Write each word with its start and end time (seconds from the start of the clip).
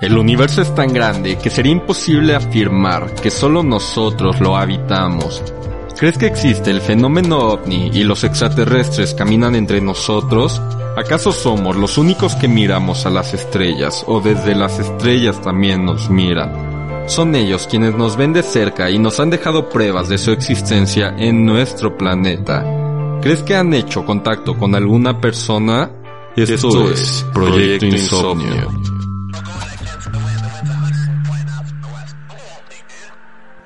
El 0.00 0.16
universo 0.16 0.62
es 0.62 0.74
tan 0.74 0.92
grande 0.92 1.36
que 1.36 1.50
sería 1.50 1.72
imposible 1.72 2.34
afirmar 2.34 3.14
que 3.16 3.30
solo 3.30 3.62
nosotros 3.62 4.40
lo 4.40 4.56
habitamos. 4.56 5.42
¿Crees 5.98 6.16
que 6.16 6.26
existe 6.26 6.70
el 6.70 6.80
fenómeno 6.80 7.38
ovni 7.38 7.90
y 7.92 8.04
los 8.04 8.22
extraterrestres 8.22 9.12
caminan 9.12 9.56
entre 9.56 9.80
nosotros? 9.80 10.62
¿Acaso 10.96 11.32
somos 11.32 11.76
los 11.76 11.98
únicos 11.98 12.36
que 12.36 12.46
miramos 12.46 13.04
a 13.04 13.10
las 13.10 13.34
estrellas 13.34 14.04
o 14.06 14.20
desde 14.20 14.54
las 14.54 14.78
estrellas 14.78 15.42
también 15.42 15.84
nos 15.84 16.08
miran? 16.08 16.67
Son 17.08 17.34
ellos 17.34 17.66
quienes 17.66 17.94
nos 17.94 18.18
ven 18.18 18.34
de 18.34 18.42
cerca 18.42 18.90
y 18.90 18.98
nos 18.98 19.18
han 19.18 19.30
dejado 19.30 19.70
pruebas 19.70 20.10
de 20.10 20.18
su 20.18 20.30
existencia 20.30 21.14
en 21.18 21.46
nuestro 21.46 21.96
planeta. 21.96 22.62
¿Crees 23.22 23.42
que 23.42 23.54
han 23.54 23.72
hecho 23.72 24.04
contacto 24.04 24.58
con 24.58 24.74
alguna 24.74 25.18
persona? 25.18 25.90
Esto, 26.36 26.90
es 26.90 27.26
Proyecto 27.32 27.86
Insomnio. 27.86 28.68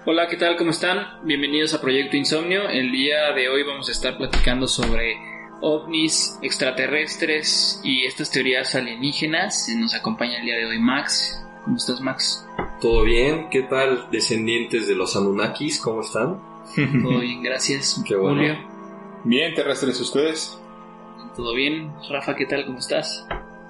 Hola, 0.06 0.28
¿qué 0.28 0.36
tal? 0.36 0.56
¿Cómo 0.56 0.70
están? 0.70 1.24
Bienvenidos 1.24 1.74
a 1.74 1.80
Proyecto 1.80 2.16
Insomnio. 2.16 2.68
El 2.68 2.92
día 2.92 3.32
de 3.34 3.48
hoy 3.48 3.64
vamos 3.64 3.88
a 3.88 3.92
estar 3.92 4.16
platicando 4.16 4.68
sobre 4.68 5.16
ovnis, 5.60 6.38
extraterrestres 6.42 7.80
y 7.82 8.06
estas 8.06 8.30
teorías 8.30 8.72
alienígenas. 8.76 9.68
Nos 9.76 9.94
acompaña 9.94 10.38
el 10.38 10.44
día 10.44 10.56
de 10.58 10.66
hoy 10.66 10.78
Max. 10.78 11.44
¿Cómo 11.64 11.76
estás, 11.76 12.00
Max? 12.00 12.46
¿Todo 12.82 13.04
bien? 13.04 13.48
¿Qué 13.48 13.62
tal, 13.62 14.08
descendientes 14.10 14.88
de 14.88 14.96
los 14.96 15.14
Anunnakis? 15.14 15.80
¿Cómo 15.80 16.00
están? 16.00 16.42
Todo 17.00 17.20
bien, 17.20 17.40
gracias. 17.40 18.02
Qué 18.04 18.16
bueno. 18.16 18.38
Julio, 18.38 18.58
Bien, 19.22 19.54
terrestres 19.54 20.00
ustedes. 20.00 20.58
¿todo 21.36 21.54
bien? 21.54 21.92
Rafa, 22.10 22.34
¿qué 22.34 22.44
tal? 22.44 22.66
¿Cómo 22.66 22.78
estás? 22.78 23.24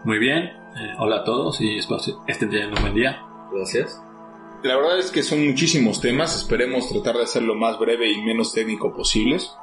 Muy 0.05 0.19
bien, 0.19 0.45
eh, 0.45 0.95
hola 0.99 1.17
a 1.17 1.25
todos 1.25 1.61
y 1.61 1.77
espero 1.77 2.01
que 2.27 2.33
estén 2.33 2.49
teniendo 2.49 2.77
un 2.77 2.83
buen 2.83 2.95
día. 2.95 3.23
Gracias. 3.53 4.03
La 4.63 4.77
verdad 4.77 4.99
es 4.99 5.11
que 5.11 5.23
son 5.23 5.47
muchísimos 5.47 6.01
temas, 6.01 6.35
esperemos 6.35 6.89
tratar 6.89 7.17
de 7.17 7.25
hacerlo 7.25 7.55
más 7.55 7.79
breve 7.79 8.11
y 8.11 8.23
menos 8.23 8.55
técnico 8.55 8.95
posibles. 8.95 9.55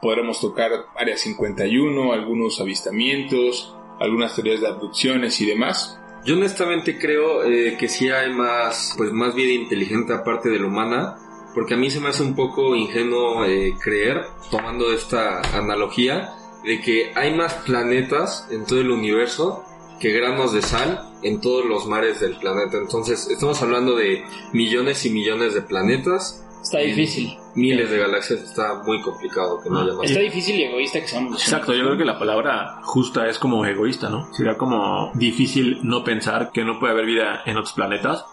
Podremos 0.00 0.40
tocar 0.40 0.70
Área 0.96 1.18
51, 1.18 2.12
algunos 2.14 2.58
avistamientos, 2.58 3.76
algunas 4.00 4.34
teorías 4.34 4.62
de 4.62 4.68
abducciones 4.68 5.40
y 5.42 5.46
demás. 5.46 6.00
Yo 6.24 6.34
honestamente 6.34 6.98
creo 6.98 7.44
eh, 7.44 7.76
que 7.78 7.88
sí 7.88 8.10
hay 8.10 8.32
más, 8.32 8.94
pues 8.96 9.12
más 9.12 9.34
vida 9.34 9.52
inteligente 9.52 10.12
aparte 10.12 10.50
de 10.50 10.58
la 10.58 10.66
humana, 10.66 11.16
porque 11.54 11.74
a 11.74 11.76
mí 11.76 11.90
se 11.90 12.00
me 12.00 12.08
hace 12.08 12.22
un 12.22 12.34
poco 12.34 12.74
ingenuo 12.76 13.44
eh, 13.44 13.74
creer, 13.80 14.26
tomando 14.50 14.92
esta 14.92 15.40
analogía, 15.56 16.34
de 16.64 16.80
que 16.80 17.12
hay 17.14 17.34
más 17.34 17.54
planetas 17.54 18.46
en 18.50 18.64
todo 18.64 18.80
el 18.80 18.90
universo 18.90 19.64
que 20.00 20.12
granos 20.12 20.52
de 20.52 20.62
sal 20.62 21.08
en 21.22 21.40
todos 21.40 21.64
los 21.64 21.86
mares 21.86 22.20
del 22.20 22.36
planeta. 22.38 22.78
Entonces, 22.78 23.28
estamos 23.28 23.60
hablando 23.62 23.96
de 23.96 24.24
millones 24.52 25.04
y 25.06 25.10
millones 25.10 25.54
de 25.54 25.62
planetas, 25.62 26.44
Está 26.62 26.78
difícil. 26.78 27.36
miles 27.54 27.90
de 27.90 27.98
galaxias, 27.98 28.40
está 28.42 28.82
muy 28.84 29.00
complicado 29.00 29.60
que 29.62 29.70
no 29.70 29.80
haya 29.80 29.92
más. 29.94 30.04
Está 30.10 30.20
difícil 30.20 30.56
y 30.56 30.64
egoísta 30.64 31.00
que 31.00 31.08
seamos 31.08 31.40
Exacto, 31.42 31.72
yo 31.74 31.84
creo 31.84 31.96
que 31.98 32.04
la 32.04 32.18
palabra 32.18 32.80
justa 32.82 33.28
es 33.28 33.38
como 33.38 33.64
egoísta, 33.64 34.08
¿no? 34.08 34.32
Sería 34.34 34.56
como 34.56 35.10
difícil 35.14 35.78
no 35.82 36.04
pensar 36.04 36.50
que 36.52 36.64
no 36.64 36.78
puede 36.78 36.92
haber 36.92 37.06
vida 37.06 37.42
en 37.46 37.56
otros 37.56 37.72
planetas, 37.72 38.24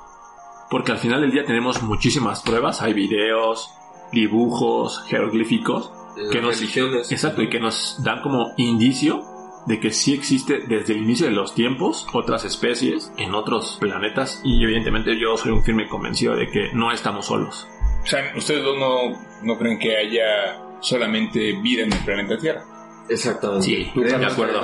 porque 0.69 0.91
al 0.91 0.97
final 0.97 1.21
del 1.21 1.31
día 1.31 1.45
tenemos 1.45 1.81
muchísimas 1.83 2.41
pruebas, 2.41 2.81
hay 2.81 2.93
videos, 2.93 3.69
dibujos, 4.11 5.03
jeroglíficos, 5.07 5.91
que 6.31 6.41
nos- 6.41 6.59
religiones. 6.59 7.11
exacto, 7.11 7.41
y 7.41 7.49
que 7.49 7.59
nos 7.59 8.01
dan 8.03 8.21
como 8.21 8.53
indicio 8.57 9.23
de 9.67 9.79
que 9.79 9.91
sí 9.91 10.13
existe 10.13 10.59
desde 10.67 10.93
el 10.93 11.01
inicio 11.03 11.25
de 11.25 11.31
los 11.33 11.53
tiempos 11.55 12.05
otras 12.13 12.45
especies 12.45 13.11
en 13.17 13.33
otros 13.33 13.77
planetas 13.79 14.39
y 14.43 14.63
evidentemente 14.63 15.19
yo 15.19 15.37
soy 15.37 15.51
un 15.51 15.63
firme 15.63 15.87
convencido 15.87 16.35
de 16.35 16.49
que 16.51 16.71
no 16.73 16.91
estamos 16.91 17.25
solos. 17.25 17.67
O 18.05 18.07
sea, 18.07 18.33
ustedes 18.37 18.63
dos 18.63 18.77
no, 18.77 19.19
no 19.41 19.57
creen 19.57 19.79
que 19.79 19.97
haya 19.97 20.61
solamente 20.79 21.53
vida 21.53 21.83
en 21.83 21.91
el 21.91 21.99
planeta 22.05 22.37
Tierra. 22.37 22.63
Exactamente. 23.09 23.65
Sí, 23.65 23.91
de 23.95 24.25
acuerdo. 24.25 24.61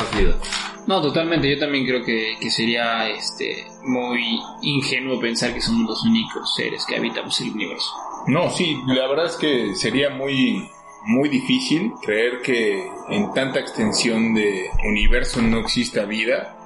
No, 0.87 1.01
totalmente. 1.01 1.49
Yo 1.49 1.59
también 1.59 1.85
creo 1.85 2.03
que, 2.03 2.35
que 2.39 2.51
sería 2.51 3.09
este 3.09 3.65
muy 3.83 4.39
ingenuo 4.61 5.19
pensar 5.19 5.53
que 5.53 5.61
somos 5.61 5.89
los 5.89 6.03
únicos 6.03 6.53
seres 6.55 6.85
que 6.85 6.95
habitamos 6.97 7.39
el 7.41 7.51
universo. 7.51 7.91
No, 8.27 8.49
sí, 8.51 8.77
la 8.87 9.07
verdad 9.07 9.25
es 9.25 9.35
que 9.35 9.75
sería 9.75 10.09
muy, 10.09 10.69
muy 11.05 11.29
difícil 11.29 11.93
creer 12.01 12.41
que 12.41 12.87
en 13.09 13.33
tanta 13.33 13.59
extensión 13.59 14.33
de 14.33 14.69
universo 14.87 15.41
no 15.41 15.59
exista 15.59 16.05
vida. 16.05 16.57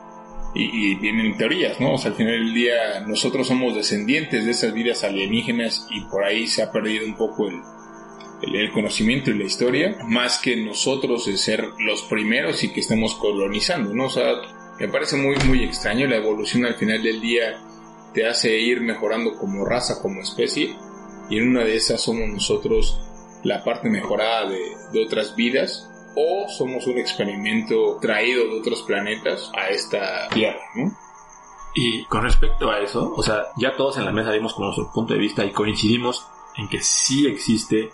Y, 0.58 0.92
y 0.92 0.96
vienen 0.96 1.36
teorías, 1.36 1.82
¿no? 1.82 1.96
O 1.96 1.98
sea, 1.98 2.12
al 2.12 2.18
final 2.18 2.34
del 2.34 2.54
día 2.54 3.02
nosotros 3.06 3.48
somos 3.48 3.76
descendientes 3.76 4.46
de 4.46 4.52
esas 4.52 4.74
vidas 4.74 5.04
alienígenas 5.04 5.86
y 5.92 6.02
por 6.06 6.24
ahí 6.24 6.48
se 6.48 6.64
ha 6.64 6.72
perdido 6.72 7.06
un 7.06 7.18
poco 7.18 7.50
el, 7.50 7.62
el, 8.54 8.72
conocimiento 8.72 9.32
y 9.32 9.38
la 9.38 9.44
historia, 9.44 9.98
más 10.08 10.40
que 10.40 10.56
nosotros 10.56 11.26
de 11.26 11.38
ser 11.38 11.68
los 11.80 12.04
primeros 12.04 12.64
y 12.64 12.72
que 12.72 12.80
estemos 12.80 13.16
colonizando, 13.16 13.94
¿no? 13.94 14.06
O 14.06 14.10
sea, 14.10 14.34
me 14.80 14.88
parece 14.90 15.16
muy, 15.16 15.36
muy 15.48 15.64
extraño 15.64 16.08
la 16.08 16.18
evolución 16.18 16.66
al 16.66 16.76
final 16.76 17.02
del 17.02 17.22
día 17.22 17.62
te 18.14 18.28
hace 18.28 18.58
ir 18.58 18.82
mejorando 18.82 19.36
como 19.36 19.66
raza, 19.66 20.02
como 20.02 20.22
especie, 20.22 20.76
y 21.30 21.38
en 21.38 21.50
una 21.50 21.64
de 21.64 21.76
esas 21.76 22.02
somos 22.02 22.30
nosotros 22.30 23.02
la 23.44 23.64
parte 23.64 23.90
mejorada 23.90 24.50
de, 24.50 24.60
de 24.92 25.04
otras 25.04 25.36
vidas, 25.36 25.90
o 26.16 26.48
somos 26.50 26.88
un 26.88 26.98
experimento 26.98 27.98
traído 28.02 28.46
de 28.46 28.60
otros 28.60 28.84
planetas 28.84 29.52
a 29.56 29.70
esta 29.70 30.30
Tierra, 30.30 30.62
¿no? 30.76 30.92
Y 31.74 32.06
con 32.06 32.24
respecto 32.24 32.72
a 32.72 32.80
eso, 32.80 33.14
o 33.16 33.22
sea, 33.22 33.48
ya 33.58 33.76
todos 33.76 33.98
en 33.98 34.06
la 34.06 34.14
mesa 34.14 34.32
dimos 34.32 34.54
con 34.54 34.66
nuestro 34.66 34.92
punto 34.94 35.14
de 35.14 35.20
vista 35.20 35.44
y 35.44 35.52
coincidimos 35.52 36.26
en 36.56 36.70
que 36.70 36.82
sí 36.82 37.28
existe, 37.28 37.92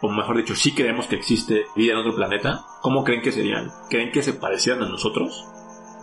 o 0.00 0.08
mejor 0.08 0.36
dicho, 0.36 0.54
sí 0.54 0.72
creemos 0.72 1.08
que 1.08 1.16
existe 1.16 1.66
vida 1.74 1.94
en 1.94 1.98
otro 1.98 2.14
planeta. 2.14 2.64
¿Cómo 2.80 3.02
creen 3.02 3.22
que 3.22 3.32
serían? 3.32 3.72
¿Creen 3.90 4.12
que 4.12 4.22
se 4.22 4.34
parecieran 4.34 4.84
a 4.84 4.88
nosotros? 4.88 5.44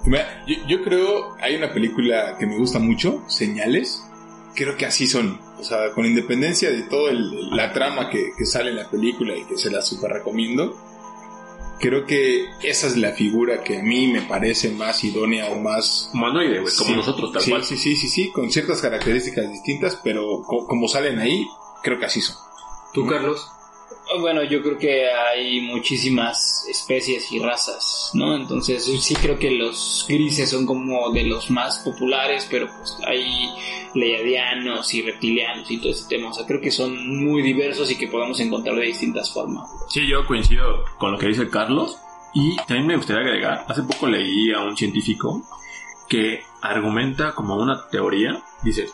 Mira, 0.03 0.43
yo, 0.45 0.55
yo 0.67 0.83
creo, 0.83 1.37
hay 1.39 1.55
una 1.55 1.71
película 1.71 2.35
que 2.37 2.47
me 2.47 2.57
gusta 2.57 2.79
mucho, 2.79 3.23
Señales, 3.29 4.05
creo 4.53 4.75
que 4.75 4.85
así 4.85 5.07
son, 5.07 5.39
o 5.57 5.63
sea, 5.63 5.91
con 5.91 6.05
independencia 6.05 6.69
de 6.69 6.81
toda 6.83 7.13
la 7.13 7.71
trama 7.71 8.09
que, 8.09 8.31
que 8.37 8.45
sale 8.45 8.71
en 8.71 8.75
la 8.77 8.89
película 8.89 9.37
y 9.37 9.45
que 9.45 9.57
se 9.57 9.71
la 9.71 9.81
super 9.81 10.11
recomiendo, 10.11 10.75
creo 11.81 12.05
que 12.05 12.45
esa 12.63 12.87
es 12.87 12.95
la 12.95 13.11
figura 13.11 13.63
que 13.63 13.79
a 13.79 13.83
mí 13.83 14.07
me 14.07 14.21
parece 14.21 14.69
más 14.69 15.03
idónea 15.03 15.47
o 15.49 15.59
más 15.59 16.09
Humanoide, 16.13 16.61
güey, 16.61 16.73
como 16.75 16.89
Sí, 16.91 16.95
nosotros, 16.95 17.31
tal 17.33 17.41
sí, 17.41 17.49
cual. 17.51 17.63
Sí, 17.65 17.75
sí, 17.77 17.95
sí, 17.97 18.07
sí, 18.07 18.31
con 18.31 18.49
ciertas 18.51 18.81
características 18.81 19.51
distintas, 19.51 19.99
pero 20.03 20.41
co- 20.45 20.65
como 20.67 20.87
salen 20.87 21.19
ahí, 21.19 21.45
creo 21.83 21.99
que 21.99 22.05
así 22.05 22.21
son. 22.21 22.37
¿Tú, 22.93 23.05
Carlos? 23.07 23.47
Bueno, 24.19 24.43
yo 24.43 24.61
creo 24.61 24.77
que 24.77 25.09
hay 25.09 25.61
muchísimas 25.61 26.65
especies 26.67 27.31
y 27.31 27.39
razas, 27.39 28.11
¿no? 28.13 28.35
Entonces 28.35 28.83
sí 29.01 29.15
creo 29.15 29.39
que 29.39 29.51
los 29.51 30.05
grises 30.07 30.49
son 30.49 30.65
como 30.65 31.11
de 31.11 31.23
los 31.23 31.49
más 31.49 31.79
populares, 31.79 32.47
pero 32.49 32.67
pues 32.67 32.97
hay 33.07 33.49
leiadianos 33.93 34.93
y 34.93 35.01
reptilianos 35.01 35.69
y 35.71 35.77
todo 35.77 35.91
ese 35.91 36.07
tema. 36.09 36.29
O 36.29 36.33
sea, 36.33 36.45
creo 36.45 36.59
que 36.59 36.71
son 36.71 37.23
muy 37.23 37.41
diversos 37.41 37.89
y 37.91 37.97
que 37.97 38.07
podemos 38.07 38.39
encontrar 38.39 38.75
de 38.75 38.83
distintas 38.83 39.33
formas. 39.33 39.69
Sí, 39.89 40.07
yo 40.07 40.25
coincido 40.25 40.83
con 40.97 41.13
lo 41.13 41.17
que 41.17 41.27
dice 41.27 41.49
Carlos. 41.49 41.97
Y 42.33 42.55
también 42.55 42.87
me 42.87 42.95
gustaría 42.95 43.23
agregar, 43.23 43.65
hace 43.67 43.83
poco 43.83 44.07
leí 44.07 44.53
a 44.53 44.61
un 44.61 44.77
científico 44.77 45.43
que 46.07 46.43
argumenta 46.61 47.33
como 47.33 47.57
una 47.57 47.89
teoría, 47.89 48.41
dice, 48.63 48.87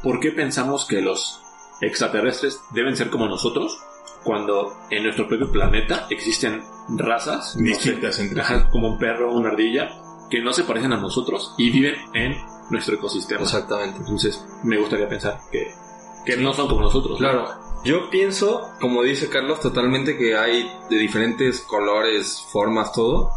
¿por 0.00 0.20
qué 0.20 0.30
pensamos 0.30 0.84
que 0.84 1.00
los 1.00 1.40
extraterrestres 1.80 2.60
deben 2.70 2.96
ser 2.96 3.10
como 3.10 3.26
nosotros 3.28 3.78
cuando 4.24 4.76
en 4.90 5.04
nuestro 5.04 5.26
propio 5.26 5.50
planeta 5.50 6.06
existen 6.10 6.62
razas 6.88 7.56
no 7.56 7.66
sé, 7.66 7.92
Distintas 7.92 8.18
entre 8.18 8.42
sí. 8.42 8.52
ajá, 8.52 8.70
como 8.70 8.88
un 8.88 8.98
perro, 8.98 9.32
una 9.32 9.50
ardilla, 9.50 9.90
que 10.30 10.42
no 10.42 10.52
se 10.52 10.64
parecen 10.64 10.92
a 10.92 10.96
nosotros 11.00 11.54
y 11.58 11.70
viven 11.70 11.94
en 12.14 12.36
nuestro 12.70 12.94
ecosistema? 12.94 13.42
Exactamente. 13.42 13.98
Entonces, 13.98 14.44
me 14.64 14.78
gustaría 14.78 15.08
pensar 15.08 15.40
que, 15.50 15.72
que 16.24 16.36
no 16.36 16.52
son 16.52 16.68
como 16.68 16.82
nosotros. 16.82 17.12
¿no? 17.20 17.28
Claro, 17.28 17.48
yo 17.84 18.10
pienso, 18.10 18.70
como 18.80 19.02
dice 19.02 19.28
Carlos, 19.28 19.60
totalmente 19.60 20.16
que 20.16 20.36
hay 20.36 20.70
de 20.90 20.98
diferentes 20.98 21.60
colores, 21.60 22.46
formas, 22.50 22.92
todo, 22.92 23.30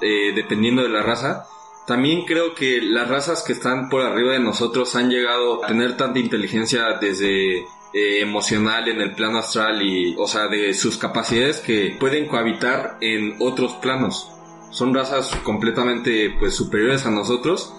eh, 0.00 0.32
dependiendo 0.34 0.82
de 0.82 0.88
la 0.88 1.02
raza. 1.02 1.46
También 1.86 2.24
creo 2.24 2.54
que 2.54 2.80
las 2.82 3.08
razas 3.08 3.42
que 3.44 3.52
están 3.52 3.88
por 3.88 4.02
arriba 4.02 4.32
de 4.32 4.40
nosotros 4.40 4.94
han 4.96 5.08
llegado 5.08 5.64
a 5.64 5.68
tener 5.68 5.96
tanta 5.96 6.18
inteligencia 6.18 6.98
desde 7.00 7.64
eh, 7.96 8.20
emocional 8.20 8.88
en 8.88 9.00
el 9.00 9.14
plano 9.14 9.38
astral 9.38 9.80
y, 9.80 10.14
o 10.18 10.28
sea, 10.28 10.48
de 10.48 10.74
sus 10.74 10.98
capacidades 10.98 11.60
que 11.60 11.96
pueden 11.98 12.26
cohabitar 12.26 12.98
en 13.00 13.36
otros 13.40 13.72
planos. 13.76 14.30
Son 14.70 14.92
razas 14.92 15.34
completamente 15.42 16.36
pues 16.38 16.54
superiores 16.54 17.06
a 17.06 17.10
nosotros 17.10 17.72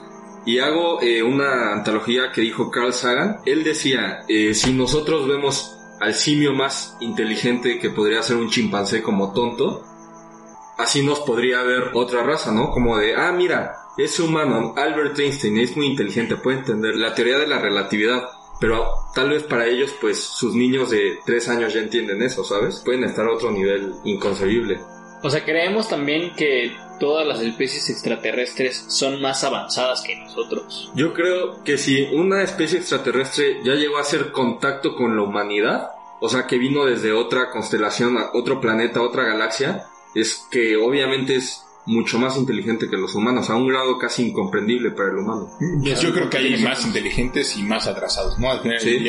y 0.43 0.57
hago 0.57 1.03
eh, 1.03 1.21
una 1.21 1.71
antología 1.71 2.31
que 2.31 2.41
dijo 2.41 2.71
Carl 2.71 2.93
Sagan. 2.93 3.41
Él 3.45 3.63
decía, 3.63 4.23
eh, 4.27 4.55
si 4.55 4.73
nosotros 4.73 5.27
vemos 5.27 5.77
al 5.99 6.15
simio 6.15 6.51
más 6.51 6.97
inteligente 6.99 7.77
que 7.77 7.91
podría 7.91 8.23
ser 8.23 8.37
un 8.37 8.49
chimpancé 8.49 9.03
como 9.03 9.33
tonto, 9.33 9.83
así 10.79 11.03
nos 11.03 11.19
podría 11.19 11.61
ver 11.61 11.91
otra 11.93 12.23
raza, 12.23 12.51
¿no? 12.51 12.71
Como 12.71 12.97
de, 12.97 13.15
ah, 13.15 13.31
mira, 13.33 13.75
ese 13.99 14.23
humano, 14.23 14.73
Albert 14.77 15.19
Einstein, 15.19 15.59
es 15.59 15.77
muy 15.77 15.85
inteligente, 15.85 16.37
puede 16.37 16.57
entender 16.57 16.95
la 16.95 17.13
teoría 17.13 17.37
de 17.37 17.45
la 17.45 17.59
relatividad, 17.59 18.29
pero 18.59 18.87
tal 19.13 19.29
vez 19.29 19.43
para 19.43 19.67
ellos, 19.67 19.93
pues, 19.99 20.19
sus 20.19 20.55
niños 20.55 20.89
de 20.89 21.19
tres 21.25 21.47
años 21.49 21.73
ya 21.73 21.81
entienden 21.81 22.21
eso, 22.21 22.43
¿sabes? 22.43 22.81
Pueden 22.83 23.03
estar 23.03 23.25
a 23.25 23.33
otro 23.33 23.51
nivel 23.51 23.93
inconcebible. 24.03 24.79
O 25.23 25.29
sea, 25.29 25.43
creemos 25.43 25.89
también 25.89 26.33
que 26.35 26.75
todas 26.99 27.25
las 27.25 27.41
especies 27.41 27.89
extraterrestres 27.89 28.85
son 28.87 29.21
más 29.21 29.43
avanzadas 29.43 30.01
que 30.01 30.15
nosotros. 30.15 30.91
Yo 30.95 31.13
creo 31.13 31.63
que 31.63 31.77
si 31.77 32.03
una 32.13 32.43
especie 32.43 32.79
extraterrestre 32.79 33.59
ya 33.63 33.73
llegó 33.73 33.97
a 33.97 34.01
hacer 34.01 34.31
contacto 34.31 34.95
con 34.95 35.15
la 35.15 35.23
humanidad, 35.23 35.91
o 36.19 36.29
sea, 36.29 36.47
que 36.47 36.57
vino 36.57 36.85
desde 36.85 37.13
otra 37.13 37.51
constelación, 37.51 38.17
a 38.17 38.31
otro 38.33 38.59
planeta, 38.59 38.99
a 38.99 39.03
otra 39.03 39.23
galaxia, 39.23 39.87
es 40.15 40.47
que 40.49 40.75
obviamente 40.77 41.35
es 41.35 41.66
mucho 41.87 42.19
más 42.19 42.37
inteligente 42.37 42.89
que 42.89 42.97
los 42.97 43.15
humanos, 43.15 43.49
a 43.49 43.55
un 43.55 43.67
grado 43.67 43.97
casi 43.97 44.27
incomprendible 44.27 44.91
para 44.91 45.09
el 45.09 45.17
humano. 45.17 45.49
Yo 45.81 46.13
creo 46.13 46.29
que 46.29 46.37
hay 46.37 46.61
más 46.61 46.85
inteligentes 46.85 47.57
y 47.57 47.63
más 47.63 47.87
atrasados, 47.87 48.37
¿no? 48.37 48.51
Al 48.51 48.59
final 48.61 48.79
Sí. 48.79 48.99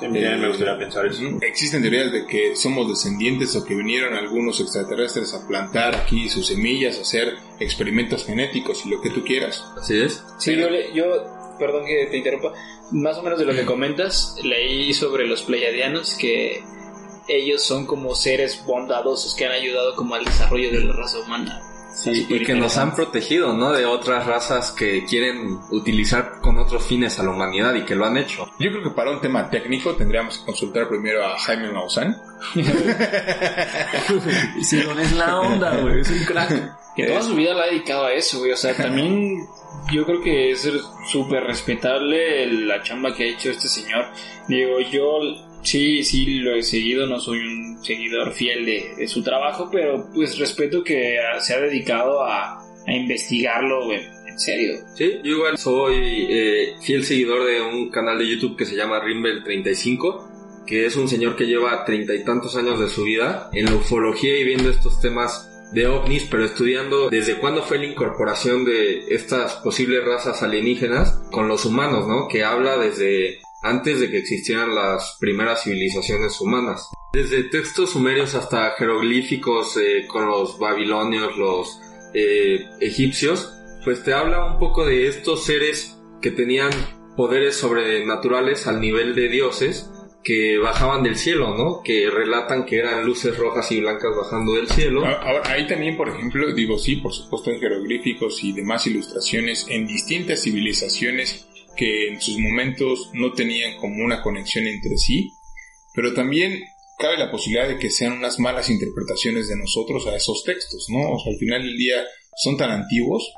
Sí, 0.00 0.08
me 0.08 0.48
gustaría 0.48 0.76
pensar 0.76 1.06
eso. 1.06 1.22
Existen 1.40 1.80
teorías 1.80 2.12
de 2.12 2.26
que 2.26 2.56
somos 2.56 2.88
descendientes 2.88 3.54
o 3.56 3.64
que 3.64 3.74
vinieron 3.74 4.14
algunos 4.14 4.60
extraterrestres 4.60 5.32
a 5.32 5.46
plantar 5.46 5.94
aquí 5.94 6.28
sus 6.28 6.46
semillas, 6.48 6.98
a 6.98 7.02
hacer 7.02 7.36
experimentos 7.60 8.24
genéticos 8.26 8.84
y 8.84 8.90
lo 8.90 9.00
que 9.00 9.10
tú 9.10 9.22
quieras. 9.24 9.64
Así 9.80 10.00
es. 10.00 10.22
Sí, 10.38 10.56
yo, 10.56 10.68
le- 10.68 10.92
yo, 10.92 11.04
perdón 11.58 11.86
que 11.86 12.06
te 12.10 12.16
interrumpa, 12.18 12.52
más 12.90 13.16
o 13.16 13.22
menos 13.22 13.38
de 13.38 13.44
lo 13.44 13.54
que 13.54 13.64
comentas, 13.64 14.36
leí 14.42 14.92
sobre 14.92 15.26
los 15.26 15.42
pleiadianos 15.42 16.16
que 16.18 16.62
ellos 17.28 17.62
son 17.62 17.86
como 17.86 18.14
seres 18.14 18.64
bondadosos 18.66 19.34
que 19.34 19.46
han 19.46 19.52
ayudado 19.52 19.94
como 19.94 20.14
al 20.16 20.24
desarrollo 20.24 20.70
de 20.72 20.80
la 20.80 20.92
raza 20.94 21.20
humana. 21.20 21.60
Sí, 21.94 22.26
y 22.28 22.44
que 22.44 22.54
nos 22.54 22.76
han 22.76 22.94
protegido, 22.94 23.52
¿no? 23.52 23.72
De 23.72 23.86
otras 23.86 24.26
razas 24.26 24.72
que 24.72 25.04
quieren 25.04 25.60
utilizar 25.70 26.40
con 26.40 26.58
otros 26.58 26.84
fines 26.84 27.18
a 27.20 27.22
la 27.22 27.30
humanidad 27.30 27.74
y 27.74 27.84
que 27.84 27.94
lo 27.94 28.04
han 28.04 28.16
hecho. 28.16 28.46
Yo 28.58 28.70
creo 28.70 28.82
que 28.82 28.90
para 28.90 29.12
un 29.12 29.20
tema 29.20 29.48
técnico 29.48 29.94
tendríamos 29.94 30.38
que 30.38 30.46
consultar 30.46 30.88
primero 30.88 31.24
a 31.24 31.38
Jaime 31.38 31.70
Maussan. 31.70 32.20
Si 34.62 34.76
no 34.76 34.98
es 34.98 35.12
la 35.12 35.40
onda, 35.40 35.76
güey, 35.78 36.00
es 36.00 36.10
un 36.10 36.24
crack. 36.24 36.94
Que 36.96 37.06
toda 37.06 37.22
su 37.22 37.34
vida 37.34 37.54
la 37.54 37.64
ha 37.64 37.66
dedicado 37.66 38.06
a 38.06 38.12
eso, 38.12 38.38
güey. 38.38 38.52
O 38.52 38.56
sea, 38.56 38.74
también 38.74 39.46
yo 39.92 40.04
creo 40.04 40.20
que 40.20 40.50
es 40.50 40.68
súper 41.08 41.44
respetable 41.44 42.46
la 42.46 42.82
chamba 42.82 43.14
que 43.14 43.24
ha 43.24 43.26
hecho 43.26 43.50
este 43.50 43.68
señor. 43.68 44.06
Digo, 44.48 44.80
yo 44.80 45.18
sí, 45.64 46.04
sí 46.04 46.26
lo 46.38 46.54
he 46.54 46.62
seguido, 46.62 47.06
no 47.06 47.18
soy 47.18 47.38
un 47.38 47.82
seguidor 47.82 48.32
fiel 48.32 48.64
de, 48.64 49.08
su 49.08 49.22
trabajo, 49.22 49.68
pero 49.72 50.08
pues 50.14 50.38
respeto 50.38 50.84
que 50.84 51.16
se 51.40 51.54
ha 51.54 51.60
dedicado 51.60 52.22
a, 52.22 52.60
investigarlo 52.86 53.90
en, 53.92 54.02
en 54.28 54.38
serio. 54.38 54.74
Sí, 54.94 55.18
yo 55.24 55.36
igual 55.36 55.56
soy 55.56 56.26
eh, 56.28 56.74
fiel 56.82 57.02
seguidor 57.02 57.46
de 57.46 57.62
un 57.62 57.90
canal 57.90 58.18
de 58.18 58.28
YouTube 58.28 58.58
que 58.58 58.66
se 58.66 58.76
llama 58.76 59.00
Rimbel35, 59.00 60.64
que 60.66 60.84
es 60.84 60.96
un 60.96 61.08
señor 61.08 61.34
que 61.36 61.46
lleva 61.46 61.84
treinta 61.84 62.14
y 62.14 62.24
tantos 62.24 62.56
años 62.56 62.78
de 62.78 62.88
su 62.88 63.04
vida 63.04 63.48
en 63.52 63.66
la 63.66 63.74
ufología 63.74 64.38
y 64.38 64.44
viendo 64.44 64.70
estos 64.70 65.00
temas 65.00 65.50
de 65.72 65.86
ovnis, 65.86 66.26
pero 66.30 66.44
estudiando 66.44 67.10
desde 67.10 67.36
cuándo 67.36 67.62
fue 67.62 67.78
la 67.78 67.86
incorporación 67.86 68.64
de 68.64 69.06
estas 69.08 69.54
posibles 69.56 70.04
razas 70.04 70.42
alienígenas 70.42 71.20
con 71.30 71.48
los 71.48 71.64
humanos, 71.64 72.06
¿no? 72.06 72.28
Que 72.28 72.44
habla 72.44 72.76
desde 72.76 73.40
antes 73.64 73.98
de 73.98 74.10
que 74.10 74.18
existieran 74.18 74.74
las 74.74 75.16
primeras 75.18 75.64
civilizaciones 75.64 76.40
humanas. 76.40 76.88
Desde 77.12 77.44
textos 77.44 77.90
sumerios 77.90 78.34
hasta 78.34 78.72
jeroglíficos 78.78 79.76
eh, 79.76 80.06
con 80.06 80.26
los 80.26 80.58
babilonios, 80.58 81.36
los 81.36 81.80
eh, 82.12 82.66
egipcios, 82.80 83.50
pues 83.84 84.04
te 84.04 84.12
habla 84.12 84.44
un 84.52 84.58
poco 84.58 84.84
de 84.86 85.06
estos 85.08 85.44
seres 85.44 85.98
que 86.22 86.30
tenían 86.30 86.70
poderes 87.16 87.56
sobrenaturales 87.56 88.66
al 88.66 88.80
nivel 88.80 89.14
de 89.14 89.28
dioses 89.28 89.90
que 90.22 90.56
bajaban 90.58 91.02
del 91.02 91.16
cielo, 91.16 91.54
¿no? 91.54 91.82
Que 91.84 92.08
relatan 92.10 92.64
que 92.64 92.78
eran 92.78 93.04
luces 93.04 93.36
rojas 93.36 93.70
y 93.72 93.80
blancas 93.80 94.10
bajando 94.16 94.54
del 94.54 94.68
cielo. 94.68 95.04
A- 95.04 95.20
Ahora, 95.20 95.50
ahí 95.52 95.66
también, 95.66 95.96
por 95.98 96.08
ejemplo, 96.08 96.52
digo, 96.54 96.78
sí, 96.78 96.96
por 96.96 97.12
supuesto, 97.12 97.50
en 97.50 97.60
jeroglíficos 97.60 98.42
y 98.42 98.52
demás 98.52 98.86
ilustraciones 98.86 99.66
en 99.68 99.86
distintas 99.86 100.42
civilizaciones 100.42 101.46
que 101.76 102.08
en 102.08 102.20
sus 102.20 102.38
momentos 102.38 103.10
no 103.12 103.32
tenían 103.32 103.76
como 103.78 104.04
una 104.04 104.22
conexión 104.22 104.66
entre 104.66 104.96
sí, 104.96 105.32
pero 105.94 106.14
también 106.14 106.60
cabe 106.98 107.18
la 107.18 107.30
posibilidad 107.30 107.68
de 107.68 107.78
que 107.78 107.90
sean 107.90 108.12
unas 108.12 108.38
malas 108.38 108.70
interpretaciones 108.70 109.48
de 109.48 109.56
nosotros 109.56 110.06
a 110.06 110.16
esos 110.16 110.44
textos, 110.44 110.86
¿no? 110.88 111.12
O 111.12 111.18
sea, 111.18 111.32
al 111.32 111.38
final 111.38 111.62
del 111.62 111.76
día 111.76 112.04
son 112.36 112.56
tan 112.56 112.70
antiguos 112.70 113.32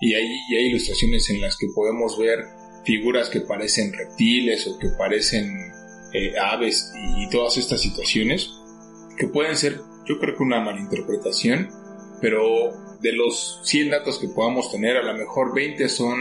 y 0.00 0.14
hay, 0.14 0.26
y 0.50 0.56
hay 0.56 0.66
ilustraciones 0.66 1.28
en 1.30 1.40
las 1.40 1.56
que 1.56 1.68
podemos 1.74 2.18
ver 2.18 2.38
figuras 2.84 3.28
que 3.28 3.40
parecen 3.40 3.92
reptiles 3.92 4.66
o 4.66 4.78
que 4.78 4.88
parecen 4.98 5.72
eh, 6.12 6.34
aves 6.38 6.92
y, 7.18 7.28
todas 7.30 7.56
estas 7.56 7.80
situaciones 7.80 8.50
que 9.16 9.28
pueden 9.28 9.56
ser, 9.56 9.80
yo 10.06 10.18
creo 10.18 10.36
que 10.36 10.42
una 10.42 10.60
malinterpretación, 10.60 11.70
pero 12.20 12.72
de 13.00 13.12
los 13.12 13.60
100 13.64 13.90
datos 13.90 14.18
que 14.18 14.28
podamos 14.28 14.70
tener, 14.70 14.96
a 14.96 15.02
lo 15.02 15.14
mejor 15.14 15.54
20 15.54 15.88
son 15.88 16.18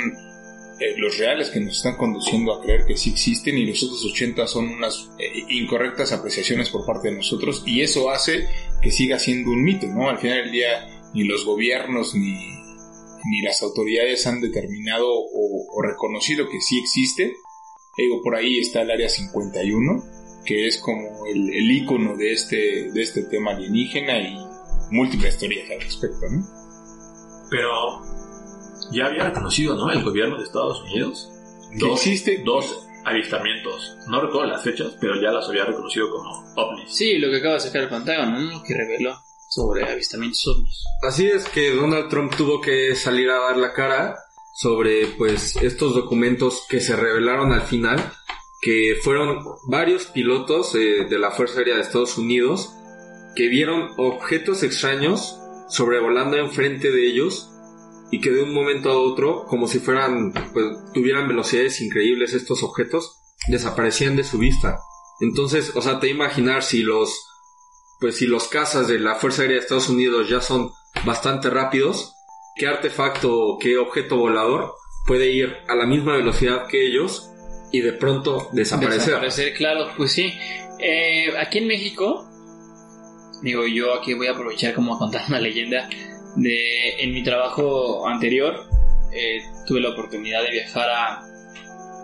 eh, 0.82 0.96
los 0.98 1.20
reales 1.20 1.52
que 1.52 1.60
nos 1.60 1.78
están 1.78 1.96
conduciendo 1.96 2.56
a 2.56 2.62
creer 2.64 2.86
que 2.88 2.98
sí 2.98 3.12
existen 3.12 3.56
y 3.56 3.68
los 3.68 3.84
otros 3.84 4.04
80 4.04 4.48
son 4.48 4.68
unas 4.68 5.12
eh, 5.20 5.46
incorrectas 5.50 6.12
apreciaciones 6.12 6.70
por 6.70 6.88
parte 6.88 7.10
de 7.10 7.18
nosotros 7.18 7.62
y 7.68 7.82
eso 7.82 8.10
hace 8.10 8.48
que 8.82 8.90
siga 8.90 9.20
siendo 9.20 9.52
un 9.52 9.62
mito, 9.62 9.86
¿no? 9.86 10.10
Al 10.10 10.18
final 10.18 10.42
del 10.42 10.52
día 10.52 10.88
ni 11.14 11.24
los 11.26 11.46
gobiernos 11.46 12.16
ni, 12.16 12.34
ni 13.26 13.42
las 13.44 13.62
autoridades 13.62 14.26
han 14.26 14.42
determinado 14.42 15.08
o, 15.08 15.68
o 15.72 15.82
reconocido 15.84 16.50
que 16.50 16.60
sí 16.60 16.80
existe. 16.80 17.36
Digo, 17.96 18.24
por 18.24 18.36
ahí 18.36 18.58
está 18.58 18.82
el 18.82 18.90
área 18.90 19.08
51, 19.08 20.04
que 20.46 20.66
es 20.66 20.80
como 20.80 21.28
el, 21.28 21.54
el 21.54 21.72
icono 21.72 22.18
de 22.18 22.34
este, 22.34 22.92
de 22.92 23.02
este 23.04 23.22
tema 23.26 23.52
alienígena 23.52 24.18
y 24.18 24.36
múltiples 24.90 25.38
teorías 25.38 25.70
al 25.70 25.82
respecto, 25.82 26.26
¿no? 26.28 26.44
Pero 27.52 28.11
ya 28.92 29.08
había 29.08 29.24
reconocido, 29.26 29.76
¿no? 29.76 29.92
El 29.92 30.04
gobierno 30.04 30.38
de 30.38 30.44
Estados 30.44 30.82
Unidos. 30.82 31.30
Que 31.80 31.86
existe- 31.92 32.42
dos 32.44 32.88
avistamientos. 33.06 33.98
No 34.08 34.22
recuerdo 34.22 34.48
las 34.52 34.64
fechas, 34.64 34.96
pero 35.00 35.16
ya 35.22 35.32
las 35.32 35.48
había 35.48 35.66
reconocido 35.66 36.10
como 36.12 36.30
ovnis. 36.56 36.94
Sí, 36.96 37.18
lo 37.18 37.30
que 37.30 37.38
acaba 37.38 37.56
de 37.56 37.60
sacar 37.62 37.84
el 37.84 37.90
Pentágono, 37.90 38.40
¿no? 38.40 38.64
Que 38.64 38.74
reveló 38.76 39.16
sobre 39.50 39.84
avistamientos 39.90 40.46
ovnis. 40.48 40.84
Así 41.02 41.28
es 41.28 41.48
que 41.50 41.72
Donald 41.74 42.10
Trump 42.10 42.36
tuvo 42.36 42.62
que 42.62 42.96
salir 42.96 43.30
a 43.30 43.40
dar 43.40 43.58
la 43.58 43.74
cara 43.74 44.16
sobre 44.54 45.08
pues 45.18 45.56
estos 45.58 45.96
documentos 45.96 46.66
que 46.70 46.80
se 46.82 46.96
revelaron 46.96 47.54
al 47.54 47.62
final, 47.62 48.00
que 48.62 48.96
fueron 49.02 49.44
varios 49.68 50.06
pilotos 50.08 50.76
eh, 50.76 51.06
de 51.10 51.18
la 51.20 51.32
Fuerza 51.32 51.60
Aérea 51.60 51.76
de 51.76 51.82
Estados 51.82 52.18
Unidos 52.18 52.74
que 53.36 53.48
vieron 53.48 53.92
objetos 53.98 54.62
extraños 54.62 55.38
sobrevolando 55.70 56.36
enfrente 56.38 56.92
de 56.92 57.08
ellos 57.08 57.50
y 58.12 58.20
que 58.20 58.30
de 58.30 58.44
un 58.44 58.54
momento 58.54 58.92
a 58.92 59.00
otro, 59.00 59.46
como 59.46 59.68
si 59.68 59.80
fueran, 59.80 60.34
pues 60.54 60.66
tuvieran 60.94 61.28
velocidades 61.28 61.82
increíbles 61.82 62.34
estos 62.34 62.62
objetos, 62.62 63.18
desaparecían 63.48 64.18
de 64.18 64.26
su 64.26 64.38
vista. 64.38 64.80
Entonces, 65.22 65.72
o 65.76 65.82
sea, 65.82 66.00
te 66.00 66.10
imaginar 66.10 66.64
si 66.64 66.84
los 66.84 67.28
pues 68.02 68.18
si 68.18 68.26
los 68.26 68.48
cazas 68.48 68.88
de 68.88 69.00
la 69.00 69.16
Fuerza 69.16 69.44
Aérea 69.44 69.58
de 69.58 69.62
Estados 69.62 69.88
Unidos 69.88 70.28
ya 70.28 70.42
son 70.42 70.72
bastante 71.06 71.52
rápidos, 71.52 72.16
¿qué 72.56 72.68
artefacto 72.68 73.58
qué 73.62 73.78
objeto 73.78 74.18
volador 74.18 74.74
puede 75.06 75.32
ir 75.32 75.58
a 75.68 75.76
la 75.76 75.86
misma 75.86 76.16
velocidad 76.16 76.68
que 76.68 76.86
ellos 76.86 77.30
y 77.72 77.82
de 77.82 77.94
pronto 77.94 78.50
desaparecer? 78.54 79.06
Desaparecer, 79.06 79.54
claro, 79.54 79.92
pues 79.96 80.12
sí. 80.12 80.34
Eh, 80.80 81.32
aquí 81.38 81.60
en 81.60 81.68
México, 81.68 82.28
digo, 83.44 83.68
yo 83.68 83.94
aquí 83.94 84.16
voy 84.16 84.28
a 84.28 84.32
aprovechar 84.32 84.74
como 84.74 84.96
a 84.96 84.98
contar 84.98 85.26
una 85.28 85.40
leyenda 85.40 85.88
de 86.36 87.02
en 87.04 87.14
mi 87.14 87.24
trabajo 87.24 88.08
anterior. 88.08 88.68
eh, 89.14 89.42
tuve 89.68 89.82
la 89.82 89.90
oportunidad 89.90 90.42
de 90.44 90.52
viajar 90.52 90.90
a, 90.90 91.22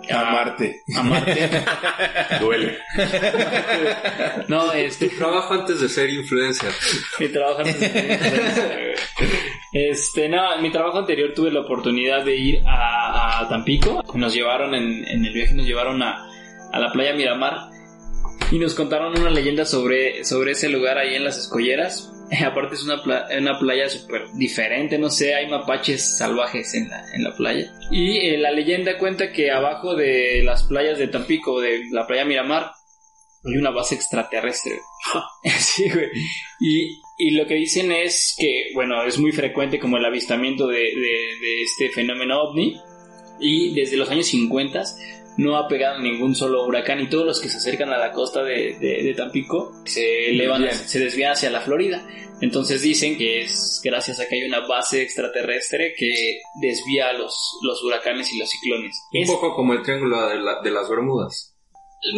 A 0.09 0.31
Marte. 0.31 0.81
a 0.95 1.03
Marte. 1.03 1.49
Duele. 2.39 2.77
no, 4.47 4.71
este, 4.73 5.09
Trabajo 5.09 5.53
antes 5.53 5.79
de 5.81 5.89
ser 5.89 6.09
influencer. 6.09 6.71
mi 7.19 7.27
trabajo 7.29 7.59
anterior. 7.59 8.95
Este, 9.73 10.29
no, 10.29 10.55
en 10.55 10.61
mi 10.61 10.71
trabajo 10.71 10.99
anterior 10.99 11.31
tuve 11.35 11.51
la 11.51 11.61
oportunidad 11.61 12.23
de 12.25 12.35
ir 12.35 12.63
a, 12.65 13.39
a 13.41 13.49
Tampico. 13.49 14.03
Nos 14.15 14.33
llevaron 14.33 14.73
en, 14.75 15.05
en 15.07 15.25
el 15.25 15.33
viaje, 15.33 15.53
nos 15.53 15.65
llevaron 15.65 16.01
a, 16.03 16.25
a 16.71 16.79
la 16.79 16.91
playa 16.91 17.13
Miramar 17.13 17.69
y 18.51 18.59
nos 18.59 18.75
contaron 18.75 19.19
una 19.19 19.29
leyenda 19.29 19.65
sobre, 19.65 20.23
sobre 20.23 20.51
ese 20.51 20.69
lugar 20.69 20.97
ahí 20.97 21.15
en 21.15 21.23
las 21.25 21.37
escolleras. 21.37 22.11
Aparte 22.45 22.75
es 22.75 22.83
una, 22.83 23.01
pla- 23.01 23.27
una 23.37 23.57
playa 23.59 23.89
súper 23.89 24.31
diferente, 24.33 24.97
no 24.97 25.09
sé, 25.09 25.33
hay 25.33 25.47
mapaches 25.47 26.17
salvajes 26.17 26.73
en 26.73 26.89
la, 26.89 27.03
en 27.13 27.23
la 27.23 27.35
playa. 27.35 27.71
Y 27.91 28.17
eh, 28.17 28.37
la 28.37 28.51
leyenda 28.51 28.97
cuenta 28.97 29.31
que 29.31 29.51
abajo 29.51 29.95
de 29.95 30.41
las 30.43 30.63
playas 30.63 30.97
de 30.97 31.07
Tampico, 31.07 31.61
de 31.61 31.83
la 31.91 32.05
playa 32.05 32.25
Miramar, 32.25 32.71
hay 33.45 33.57
una 33.57 33.69
base 33.69 33.95
extraterrestre. 33.95 34.73
sí, 35.59 35.89
güey. 35.89 36.07
Y, 36.59 37.01
y, 37.17 37.31
lo 37.31 37.45
que 37.47 37.53
dicen 37.55 37.91
es 37.91 38.35
que, 38.37 38.71
bueno, 38.73 39.03
es 39.03 39.17
muy 39.19 39.31
frecuente 39.31 39.79
como 39.79 39.97
el 39.97 40.05
avistamiento 40.05 40.67
de, 40.67 40.79
de, 40.79 41.37
de 41.39 41.61
este 41.61 41.89
fenómeno 41.89 42.41
ovni. 42.41 42.77
Y 43.39 43.75
desde 43.75 43.97
los 43.97 44.09
años 44.09 44.25
50 44.27 44.83
no 45.37 45.57
ha 45.57 45.67
pegado 45.67 45.99
ningún 45.99 46.35
solo 46.35 46.65
huracán 46.65 46.99
y 46.99 47.09
todos 47.09 47.25
los 47.25 47.39
que 47.39 47.49
se 47.49 47.57
acercan 47.57 47.89
a 47.89 47.97
la 47.97 48.11
costa 48.11 48.43
de, 48.43 48.77
de 48.79 49.13
Tampico 49.15 49.71
se 49.85 50.31
elevan, 50.31 50.71
se 50.71 50.99
desvían 50.99 51.31
hacia 51.31 51.49
la 51.49 51.61
Florida. 51.61 52.05
Entonces 52.39 52.81
dicen 52.81 53.17
que 53.17 53.41
es 53.41 53.81
gracias 53.83 54.19
a 54.19 54.27
que 54.27 54.35
hay 54.35 54.43
una 54.43 54.65
base 54.67 55.01
extraterrestre 55.01 55.93
que 55.97 56.39
desvía 56.61 57.13
los, 57.13 57.33
los 57.63 57.83
huracanes 57.83 58.31
y 58.31 58.39
los 58.39 58.49
ciclones. 58.49 58.95
Un 59.11 59.25
poco 59.25 59.55
como 59.55 59.73
el 59.73 59.81
triángulo 59.81 60.27
de, 60.27 60.37
de, 60.63 60.71
las 60.71 60.89
Bermudas. 60.89 61.55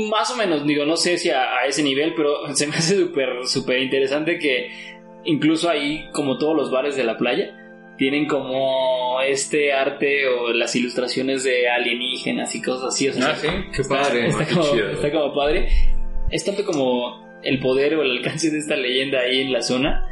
Más 0.09 0.29
o 0.31 0.35
menos, 0.35 0.65
digo, 0.67 0.85
no 0.85 0.97
sé 0.97 1.17
si 1.17 1.29
a, 1.29 1.65
ese 1.65 1.83
nivel, 1.83 2.13
pero 2.15 2.33
se 2.55 2.67
me 2.67 2.75
hace 2.75 2.97
súper, 2.97 3.47
súper 3.47 3.81
interesante 3.81 4.39
que 4.39 4.99
incluso 5.23 5.69
ahí, 5.69 6.09
como 6.11 6.37
todos 6.37 6.55
los 6.55 6.69
bares 6.69 6.95
de 6.97 7.05
la 7.05 7.17
playa, 7.17 7.55
tienen 7.99 8.27
como 8.27 9.19
este 9.21 9.73
arte 9.73 10.25
o 10.29 10.53
las 10.53 10.73
ilustraciones 10.73 11.43
de 11.43 11.69
alienígenas 11.69 12.55
y 12.55 12.61
cosas 12.61 12.95
así. 12.95 13.09
O 13.09 13.13
sea, 13.13 13.31
ah, 13.31 13.35
sí, 13.35 13.47
qué 13.75 13.83
padre. 13.83 14.27
Está, 14.27 14.47
como, 14.47 14.73
está 14.73 15.11
como 15.11 15.35
padre. 15.35 15.67
Es 16.31 16.45
tanto 16.45 16.63
como 16.63 17.27
el 17.43 17.59
poder 17.59 17.95
o 17.95 18.01
el 18.01 18.17
alcance 18.17 18.51
de 18.51 18.57
esta 18.57 18.77
leyenda 18.77 19.19
ahí 19.19 19.41
en 19.41 19.51
la 19.51 19.61
zona, 19.61 20.07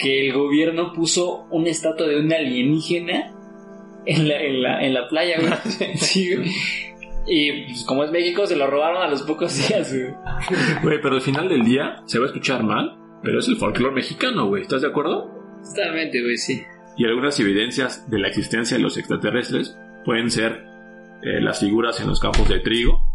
que 0.00 0.26
el 0.26 0.32
gobierno 0.32 0.92
puso 0.92 1.46
una 1.50 1.70
estatua 1.70 2.08
de 2.08 2.18
un 2.18 2.32
alienígena 2.32 3.32
en 4.04 4.28
la, 4.28 4.42
en 4.42 4.62
la, 4.62 4.84
en 4.84 4.94
la 4.94 5.08
playa, 5.08 5.36
Y 7.30 7.66
pues, 7.66 7.84
como 7.84 8.04
es 8.04 8.10
México, 8.10 8.46
se 8.46 8.56
lo 8.56 8.66
robaron 8.66 9.02
a 9.02 9.08
los 9.08 9.22
pocos 9.22 9.54
días, 9.68 9.94
güey. 10.82 10.98
pero 11.02 11.14
al 11.14 11.20
final 11.20 11.48
del 11.48 11.62
día 11.62 12.02
se 12.06 12.18
va 12.18 12.24
a 12.24 12.28
escuchar 12.28 12.64
mal, 12.64 12.96
pero 13.22 13.38
es 13.38 13.46
el 13.48 13.56
folclore 13.56 13.94
mexicano, 13.94 14.48
güey. 14.48 14.62
¿Estás 14.62 14.80
de 14.80 14.88
acuerdo? 14.88 15.30
Totalmente, 15.62 16.22
güey, 16.22 16.38
sí. 16.38 16.62
Y 16.98 17.06
algunas 17.06 17.38
evidencias 17.40 18.10
de 18.10 18.18
la 18.18 18.28
existencia 18.28 18.76
de 18.76 18.82
los 18.82 18.98
extraterrestres 18.98 19.78
pueden 20.04 20.30
ser 20.30 20.66
eh, 21.22 21.40
las 21.40 21.60
figuras 21.60 22.00
en 22.00 22.08
los 22.08 22.20
campos 22.20 22.48
de 22.48 22.60
trigo, 22.60 23.08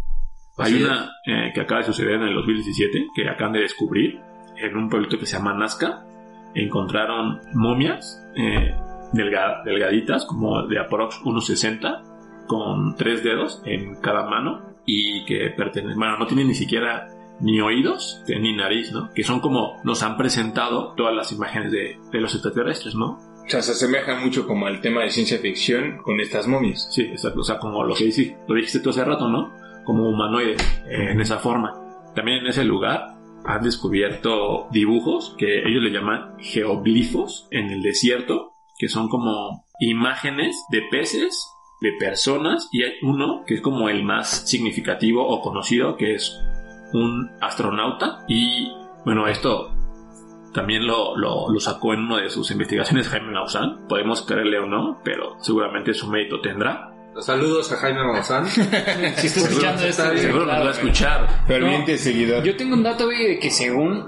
hay 0.58 0.84
una 0.84 1.12
eh, 1.26 1.52
que 1.54 1.62
acaba 1.62 1.82
de 1.82 1.88
suceder 1.88 2.16
en 2.16 2.24
el 2.24 2.36
2017 2.36 3.08
que 3.16 3.28
acaban 3.28 3.54
de 3.54 3.62
descubrir 3.62 4.20
en 4.56 4.78
un 4.78 4.88
pueblito 4.88 5.18
que 5.18 5.26
se 5.26 5.38
llama 5.38 5.54
Nazca. 5.54 6.06
Encontraron 6.54 7.42
momias 7.54 8.24
eh, 8.36 8.76
delgaditas, 9.14 10.26
como 10.26 10.68
de 10.68 10.80
aprox 10.80 11.22
1,60, 11.22 12.46
con 12.46 12.96
tres 12.96 13.24
dedos 13.24 13.64
en 13.66 13.96
cada 13.96 14.30
mano 14.30 14.62
y 14.86 15.26
que 15.26 15.50
pertenecen, 15.58 15.98
bueno, 15.98 16.18
no 16.20 16.28
tienen 16.28 16.48
ni 16.48 16.54
siquiera 16.54 17.10
ni 17.40 17.60
oídos 17.60 18.24
ni 18.28 18.56
nariz, 18.56 18.92
¿no? 18.92 19.12
Que 19.14 19.24
son 19.24 19.40
como 19.40 19.82
nos 19.84 20.04
han 20.04 20.18
presentado 20.18 20.94
todas 20.96 21.16
las 21.16 21.32
imágenes 21.32 21.72
de, 21.72 21.98
de 22.12 22.22
los 22.22 22.34
extraterrestres, 22.36 22.94
¿no? 22.94 23.18
O 23.46 23.50
sea, 23.50 23.62
se 23.62 23.72
asemeja 23.72 24.16
mucho 24.16 24.48
como 24.48 24.68
al 24.68 24.82
tema 24.82 25.04
de 25.04 25.10
ciencia 25.10 25.38
ficción 25.38 25.98
con 25.98 26.20
estas 26.20 26.48
momias. 26.48 26.88
Sí, 26.92 27.02
exacto. 27.04 27.42
O 27.42 27.44
sea, 27.44 27.60
como 27.60 27.84
lo 27.84 27.94
que 27.94 28.06
dice, 28.06 28.38
lo 28.48 28.56
dijiste 28.56 28.80
tú 28.80 28.92
hace 28.92 29.04
rato, 29.04 29.28
¿no? 29.28 29.52
como 29.84 30.10
humanoide 30.10 30.56
eh, 30.90 31.12
en 31.12 31.22
esa 31.22 31.40
forma. 31.40 31.74
También 32.16 32.40
en 32.40 32.48
ese 32.48 32.64
lugar 32.64 33.16
han 33.46 33.64
descubierto 33.64 34.68
dibujos 34.72 35.36
que 35.38 35.60
ellos 35.60 35.84
le 35.84 35.92
llaman 35.92 36.36
geoglifos 36.40 37.48
en 37.52 37.70
el 37.72 37.82
desierto, 37.82 38.54
que 38.78 38.88
son 38.88 39.10
como 39.10 39.66
imágenes 39.80 40.56
de 40.70 40.82
peces, 40.90 41.48
de 41.82 41.92
personas, 42.00 42.70
y 42.72 42.84
hay 42.84 42.94
uno 43.02 43.44
que 43.46 43.56
es 43.56 43.62
como 43.62 43.90
el 43.90 44.04
más 44.04 44.48
significativo 44.50 45.28
o 45.28 45.42
conocido, 45.42 45.98
que 45.98 46.16
es 46.16 46.40
un 46.94 47.30
astronauta. 47.42 48.24
Y 48.28 48.72
bueno, 49.04 49.28
esto 49.28 49.76
también 50.54 50.86
lo, 50.86 51.18
lo, 51.18 51.60
sacó 51.60 51.94
en 51.94 52.02
una 52.02 52.22
de 52.22 52.30
sus 52.30 52.50
investigaciones 52.52 53.08
Jaime 53.08 53.32
Maussan. 53.32 53.88
Podemos 53.88 54.22
creerle 54.22 54.60
o 54.60 54.66
no, 54.66 55.02
pero 55.04 55.36
seguramente 55.40 55.94
su 55.94 56.08
mérito 56.08 56.40
tendrá. 56.42 56.90
Saludos 57.20 57.72
a 57.72 57.78
Jaime 57.78 58.04
Maussan. 58.04 58.48
si 58.48 59.28
está 59.28 59.40
escuchando 59.42 59.84
esto, 59.84 60.18
seguro 60.18 60.46
nos 60.46 60.56
va 60.56 60.68
a 60.68 60.72
escuchar. 60.72 61.46
Permiente 61.48 61.98
seguidor. 61.98 62.44
Yo 62.44 62.56
tengo 62.56 62.76
un 62.76 62.84
dato, 62.84 63.06
güey, 63.06 63.28
de 63.28 63.40
que 63.40 63.52
según 63.52 64.06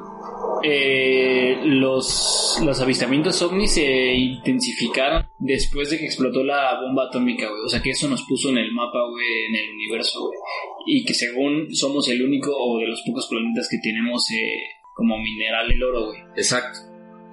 eh, 0.64 1.60
los, 1.64 2.60
los 2.64 2.82
avistamientos 2.82 3.40
ovnis 3.44 3.74
se 3.74 4.14
intensificaron 4.16 5.28
después 5.38 5.92
de 5.92 6.00
que 6.00 6.06
explotó 6.06 6.44
la 6.44 6.80
bomba 6.82 7.06
atómica, 7.06 7.48
güey. 7.48 7.62
O 7.64 7.70
sea 7.70 7.82
que 7.82 7.92
eso 7.92 8.08
nos 8.08 8.24
puso 8.24 8.50
en 8.50 8.58
el 8.58 8.72
mapa, 8.72 9.00
güey, 9.10 9.46
en 9.50 9.56
el 9.56 9.70
universo, 9.76 10.22
güey. 10.22 10.40
Y 10.88 11.06
que 11.06 11.14
según 11.14 11.76
somos 11.76 12.08
el 12.10 12.24
único 12.24 12.52
o 12.58 12.80
de 12.80 12.88
los 12.88 13.04
pocos 13.06 13.28
planetas 13.28 13.68
que 13.70 13.78
tenemos 13.78 14.30
eh, 14.32 14.76
como 14.96 15.20
mineral 15.20 15.72
el 15.72 15.84
oro, 15.84 16.06
güey. 16.08 16.22
Exacto. 16.36 16.80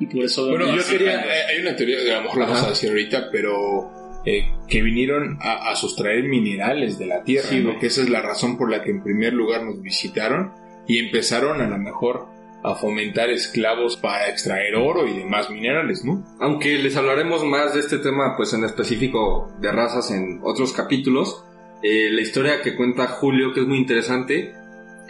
Y 0.01 0.07
por 0.07 0.25
eso... 0.25 0.49
Bueno, 0.49 0.77
yo 0.77 0.83
quería... 0.85 1.25
Hay 1.49 1.61
una 1.63 1.75
teoría, 1.77 2.17
a 2.17 2.19
lo 2.19 2.23
mejor 2.25 2.39
la 2.41 2.47
vamos 2.47 2.65
a 2.65 2.69
decir 2.71 2.91
ahorita, 2.91 3.29
pero 3.31 4.21
eh, 4.27 4.53
que 4.69 4.83
vinieron 4.83 5.39
a, 5.41 5.75
sustraer 5.77 6.25
minerales 6.25 6.99
de 6.99 7.07
la 7.07 7.23
tierra, 7.23 7.49
que 7.81 7.87
esa 7.87 8.03
es 8.03 8.11
la 8.11 8.21
razón 8.21 8.59
por 8.59 8.71
la 8.71 8.83
que 8.83 8.91
en 8.91 9.03
primer 9.03 9.33
lugar 9.33 9.65
nos 9.65 9.81
visitaron 9.81 10.53
y 10.89 10.99
empezaron 10.99 11.61
a 11.61 11.69
lo 11.69 11.79
mejor 11.79 12.27
a 12.65 12.75
fomentar 12.75 13.31
esclavos 13.31 13.97
para 13.97 14.29
extraer 14.29 14.75
oro 14.75 15.07
y 15.07 15.19
demás 15.19 15.51
minerales, 15.51 16.05
¿no? 16.05 16.25
Aunque 16.41 16.79
les 16.79 16.97
hablaremos 16.97 17.45
más 17.45 17.75
de 17.75 17.81
este 17.81 17.99
tema, 17.99 18.37
pues 18.37 18.53
en 18.55 18.65
específico 18.65 19.53
de 19.61 19.71
razas 19.71 20.11
en 20.11 20.41
otros 20.43 20.73
capítulos, 20.73 21.45
eh, 21.83 22.09
la 22.11 22.21
historia 22.21 22.63
que 22.63 22.77
cuenta 22.77 23.07
Julio, 23.07 23.53
que 23.53 23.61
es 23.61 23.67
muy 23.67 23.79
interesante, 23.79 24.55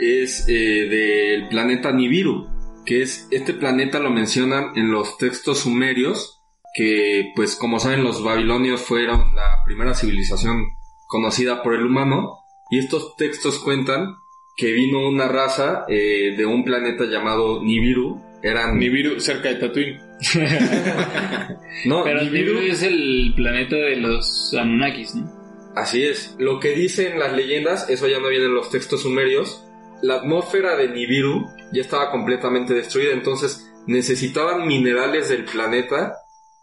es 0.03 0.47
eh, 0.49 0.53
del 0.89 1.49
planeta 1.49 1.93
Nibiru, 1.93 2.49
que 2.85 3.03
es 3.03 3.29
este 3.31 3.55
planeta 3.55 3.99
lo 3.99 4.11
mencionan 4.11 4.73
en 4.77 4.91
los 4.91 5.19
textos 5.19 5.61
sumerios 5.61 6.43
que 6.75 7.33
pues 7.37 7.57
como 7.57 7.79
saben 7.79 8.03
los 8.03 8.23
babilonios 8.23 8.81
fueron 8.81 9.35
la 9.35 9.63
primera 9.65 9.95
civilización 9.95 10.69
conocida 11.07 11.63
por 11.63 11.75
el 11.75 11.85
humano 11.85 12.39
y 12.71 12.79
estos 12.79 13.17
textos 13.17 13.59
cuentan 13.59 14.17
que 14.57 14.73
vino 14.73 15.07
una 15.07 15.29
raza 15.29 15.85
eh, 15.89 16.35
de 16.37 16.47
un 16.47 16.65
planeta 16.65 17.05
llamado 17.05 17.63
Nibiru. 17.63 18.21
Eran... 18.43 18.79
Nibiru 18.79 19.21
cerca 19.21 19.51
de 19.51 19.57
Tatooine. 19.57 20.01
no, 21.85 22.05
Pero 22.05 22.23
Nibiru... 22.23 22.59
es 22.59 22.83
el 22.83 23.33
planeta 23.37 23.77
de 23.77 23.97
los 23.97 24.55
Anunnakis, 24.59 25.15
¿no? 25.15 25.31
Así 25.77 26.03
es. 26.03 26.37
Lo 26.39 26.61
que 26.61 26.71
dicen 26.71 27.19
las 27.19 27.33
leyendas, 27.35 27.89
eso 27.89 28.09
ya 28.09 28.19
no 28.19 28.29
viene 28.29 28.47
en 28.47 28.55
los 28.55 28.71
textos 28.71 29.03
sumerios, 29.03 29.65
la 30.03 30.17
atmósfera 30.17 30.77
de 30.77 30.89
Nibiru 30.89 31.47
ya 31.73 31.81
estaba 31.81 32.11
completamente 32.11 32.75
destruida, 32.75 33.13
entonces 33.13 33.73
necesitaban 33.87 34.67
minerales 34.67 35.29
del 35.29 35.45
planeta 35.45 36.15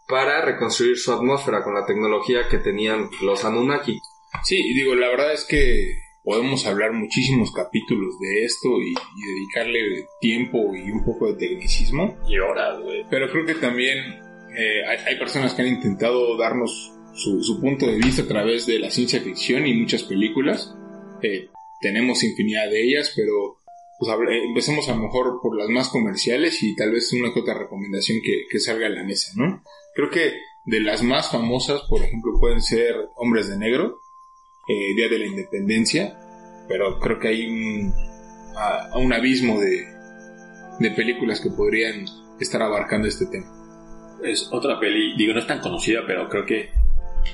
para 0.06 0.44
reconstruir 0.44 0.98
su 0.98 1.12
atmósfera 1.12 1.62
con 1.62 1.74
la 1.74 1.86
tecnología 1.86 2.48
que 2.48 2.58
tenían 2.58 3.08
los 3.22 3.44
Anunnaki. 3.44 3.98
Sí, 4.44 4.56
y 4.56 4.74
digo, 4.74 4.94
la 4.94 5.08
verdad 5.08 5.32
es 5.32 5.44
que 5.44 6.00
podemos 6.22 6.66
hablar 6.66 6.92
muchísimos 6.92 7.52
capítulos 7.52 8.18
de 8.20 8.44
esto 8.44 8.68
y, 8.80 8.94
dedicarle 8.94 10.06
tiempo 10.20 10.74
y 10.74 10.90
un 10.90 11.04
poco 11.04 11.32
de 11.32 11.34
tecnicismo. 11.34 12.16
Y 12.28 12.38
horas, 12.38 12.80
güey. 12.80 13.04
Pero 13.08 13.30
creo 13.30 13.46
que 13.46 13.54
también 13.54 13.98
eh, 14.56 14.84
hay, 15.06 15.18
personas 15.18 15.54
que 15.54 15.62
han 15.62 15.68
intentado 15.68 16.36
darnos 16.36 16.92
su, 17.14 17.60
punto 17.60 17.86
de 17.86 17.96
vista 17.96 18.22
a 18.22 18.26
través 18.26 18.66
de 18.66 18.78
la 18.78 18.90
ciencia 18.90 19.20
ficción 19.20 19.66
y 19.66 19.74
muchas 19.74 20.02
películas. 20.02 20.74
Eh, 21.22 21.50
tenemos 21.80 22.22
infinidad 22.24 22.68
de 22.70 22.82
ellas, 22.82 23.12
pero 23.16 23.58
pues 23.98 24.10
empecemos 24.46 24.88
a 24.88 24.94
lo 24.94 25.02
mejor 25.02 25.40
por 25.42 25.58
las 25.58 25.68
más 25.68 25.90
comerciales 25.90 26.62
y 26.62 26.74
tal 26.74 26.92
vez 26.92 27.12
una 27.12 27.30
otra 27.30 27.54
recomendación 27.54 28.18
que, 28.24 28.44
que 28.50 28.58
salga 28.58 28.86
a 28.86 28.90
la 28.90 29.04
mesa, 29.04 29.32
¿no? 29.36 29.62
Creo 29.94 30.10
que 30.10 30.32
de 30.64 30.80
las 30.80 31.02
más 31.02 31.30
famosas, 31.30 31.82
por 31.82 32.02
ejemplo, 32.02 32.32
pueden 32.40 32.62
ser 32.62 32.94
Hombres 33.16 33.48
de 33.48 33.58
Negro, 33.58 33.98
eh, 34.68 34.94
Día 34.94 35.08
de 35.08 35.18
la 35.18 35.26
Independencia, 35.26 36.18
pero 36.68 36.98
creo 36.98 37.18
que 37.18 37.28
hay 37.28 37.46
un, 37.46 37.92
un 38.94 39.12
abismo 39.12 39.60
de, 39.60 39.86
de 40.78 40.90
películas 40.92 41.40
que 41.40 41.50
podrían 41.50 42.04
estar 42.38 42.62
abarcando 42.62 43.08
este 43.08 43.26
tema. 43.26 43.46
Es 44.22 44.48
otra 44.52 44.78
peli, 44.78 45.16
digo, 45.16 45.34
no 45.34 45.40
es 45.40 45.46
tan 45.46 45.60
conocida, 45.60 46.02
pero 46.06 46.28
creo 46.28 46.46
que 46.46 46.70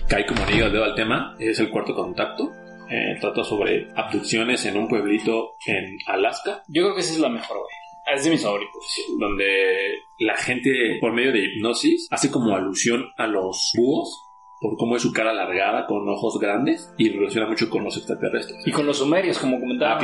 cae 0.08 0.26
como 0.26 0.42
anillo 0.42 0.66
al 0.66 0.72
dedo 0.72 0.84
al 0.84 0.94
tema, 0.94 1.36
es 1.38 1.58
El 1.58 1.70
Cuarto 1.70 1.94
Contacto. 1.94 2.52
Eh, 2.88 3.16
trata 3.20 3.44
sobre 3.44 3.88
abducciones 3.96 4.64
en 4.66 4.76
un 4.76 4.88
pueblito 4.88 5.56
en 5.66 5.98
Alaska. 6.06 6.62
Yo 6.68 6.82
creo 6.82 6.94
que 6.94 7.00
esa 7.00 7.12
es 7.14 7.20
la 7.20 7.28
mejor, 7.28 7.58
güey. 7.58 8.14
Es 8.14 8.24
de 8.24 8.30
mis 8.30 8.42
favoritos. 8.42 8.84
Donde 9.18 9.98
la 10.20 10.36
gente, 10.36 10.98
por 11.00 11.12
medio 11.12 11.32
de 11.32 11.44
hipnosis, 11.44 12.06
hace 12.10 12.30
como 12.30 12.54
alusión 12.54 13.06
a 13.16 13.26
los 13.26 13.72
búhos 13.76 14.26
por 14.60 14.76
cómo 14.76 14.96
es 14.96 15.02
su 15.02 15.12
cara 15.12 15.30
alargada 15.30 15.86
con 15.86 16.08
ojos 16.08 16.38
grandes 16.40 16.92
y 16.96 17.10
relaciona 17.10 17.46
mucho 17.46 17.68
con 17.68 17.84
los 17.84 17.96
extraterrestres. 17.96 18.66
Y 18.66 18.72
con 18.72 18.86
los 18.86 18.98
sumerios, 18.98 19.38
como 19.38 19.60
comentaba, 19.60 19.98
ah, 20.00 20.02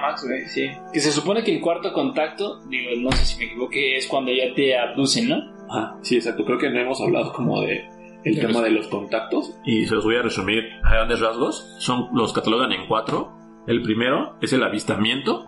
Max, 0.00 0.26
sí. 0.52 0.68
Que 0.92 1.00
se 1.00 1.12
supone 1.12 1.44
que 1.44 1.54
el 1.54 1.60
cuarto 1.60 1.92
contacto, 1.92 2.60
digo, 2.68 2.90
no 2.98 3.12
sé 3.12 3.24
si 3.24 3.38
me 3.38 3.44
equivoqué, 3.44 3.96
es 3.96 4.06
cuando 4.08 4.32
ya 4.32 4.52
te 4.54 4.76
abducen, 4.76 5.28
¿no? 5.28 5.36
Ah, 5.70 5.96
sí, 6.02 6.16
exacto. 6.16 6.44
Creo 6.44 6.58
que 6.58 6.68
no 6.68 6.80
hemos 6.80 7.00
hablado 7.00 7.32
como 7.32 7.62
de 7.62 7.88
el 8.24 8.38
tema 8.40 8.60
de 8.60 8.70
los 8.70 8.88
contactos 8.88 9.56
y 9.64 9.86
se 9.86 9.94
los 9.94 10.04
voy 10.04 10.16
a 10.16 10.22
resumir 10.22 10.64
a 10.84 10.90
grandes 10.94 11.20
rasgos. 11.20 11.76
Son 11.78 12.08
los 12.12 12.32
catalogan 12.32 12.72
en 12.72 12.86
cuatro. 12.86 13.32
El 13.66 13.82
primero 13.82 14.36
es 14.40 14.52
el 14.52 14.62
avistamiento, 14.62 15.44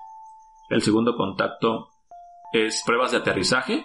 El 0.69 0.83
segundo 0.83 1.17
contacto 1.17 1.91
es 2.53 2.83
pruebas 2.87 3.11
de 3.13 3.19
aterrizaje. 3.19 3.85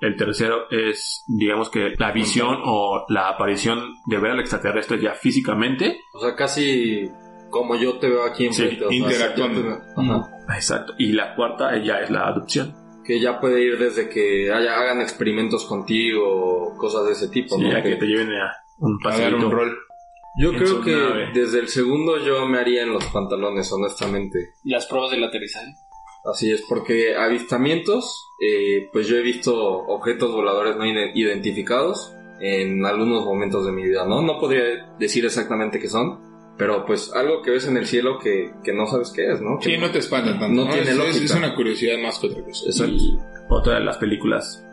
El 0.00 0.16
tercero 0.16 0.70
es, 0.70 1.22
digamos 1.28 1.70
que 1.70 1.94
la 1.98 2.12
visión 2.12 2.58
o 2.64 3.04
la 3.08 3.28
aparición 3.28 3.94
de 4.06 4.18
ver 4.18 4.32
al 4.32 4.40
extraterrestre 4.40 5.00
ya 5.00 5.14
físicamente. 5.14 6.00
O 6.14 6.20
sea, 6.20 6.34
casi 6.34 7.10
como 7.50 7.76
yo 7.76 7.98
te 7.98 8.08
veo 8.08 8.24
aquí 8.24 8.46
en 8.46 8.54
Sí, 8.54 8.62
frente, 8.62 8.84
o 8.86 8.88
sea, 8.88 8.98
interactuando. 8.98 9.78
Exacto. 10.54 10.94
Y 10.98 11.12
la 11.12 11.34
cuarta 11.36 11.76
ya 11.78 12.00
es 12.00 12.10
la 12.10 12.26
adopción. 12.26 12.74
Que 13.04 13.20
ya 13.20 13.40
puede 13.40 13.62
ir 13.62 13.78
desde 13.78 14.08
que 14.08 14.52
haya- 14.52 14.78
hagan 14.78 15.00
experimentos 15.00 15.64
contigo, 15.64 16.74
cosas 16.78 17.06
de 17.06 17.12
ese 17.12 17.28
tipo, 17.28 17.56
Sí, 17.56 17.62
¿no? 17.62 17.70
ya 17.72 17.82
que 17.82 17.90
Que- 17.90 17.96
te 17.96 18.06
lleven 18.06 18.30
a 18.32 18.52
un 18.78 18.98
un 19.34 19.50
rol. 19.50 19.76
Yo 20.38 20.50
creo 20.54 20.80
que 20.80 20.92
nave. 20.96 21.30
desde 21.34 21.58
el 21.60 21.68
segundo 21.68 22.16
yo 22.18 22.46
me 22.46 22.58
haría 22.58 22.82
en 22.84 22.92
los 22.92 23.04
pantalones, 23.06 23.70
honestamente. 23.72 24.38
Las 24.64 24.86
pruebas 24.86 25.10
del 25.10 25.24
aterrizaje. 25.24 25.72
Así 26.24 26.50
es, 26.52 26.62
porque 26.68 27.16
avistamientos, 27.16 28.28
eh, 28.40 28.88
pues 28.92 29.08
yo 29.08 29.16
he 29.16 29.22
visto 29.22 29.54
objetos 29.56 30.32
voladores 30.32 30.76
no 30.76 30.86
ide- 30.86 31.10
identificados 31.14 32.14
en 32.40 32.84
algunos 32.86 33.24
momentos 33.24 33.66
de 33.66 33.72
mi 33.72 33.82
vida, 33.82 34.06
¿no? 34.06 34.22
No 34.22 34.38
podría 34.38 34.62
decir 34.98 35.24
exactamente 35.24 35.78
qué 35.78 35.88
son, 35.88 36.18
pero 36.58 36.84
pues 36.84 37.12
algo 37.14 37.42
que 37.42 37.50
ves 37.50 37.66
en 37.66 37.76
el 37.76 37.86
cielo 37.86 38.18
que, 38.18 38.52
que 38.62 38.72
no 38.72 38.86
sabes 38.86 39.12
qué 39.14 39.32
es, 39.32 39.40
¿no? 39.40 39.58
Que 39.58 39.70
Sí, 39.70 39.78
no 39.78 39.90
te 39.90 39.98
espanta 39.98 40.32
tanto. 40.38 40.48
No 40.64 40.70
tiene 40.72 40.90
es, 40.90 40.96
lógica. 40.96 41.24
es 41.24 41.34
una 41.34 41.54
curiosidad 41.54 41.98
más 42.02 42.18
que 42.18 42.26
otra 42.28 42.42
cosa. 42.44 42.66
Exacto. 42.66 42.92
Y 42.94 43.18
otra 43.48 43.74
de 43.74 43.80
las 43.84 43.96
películas 43.98 44.64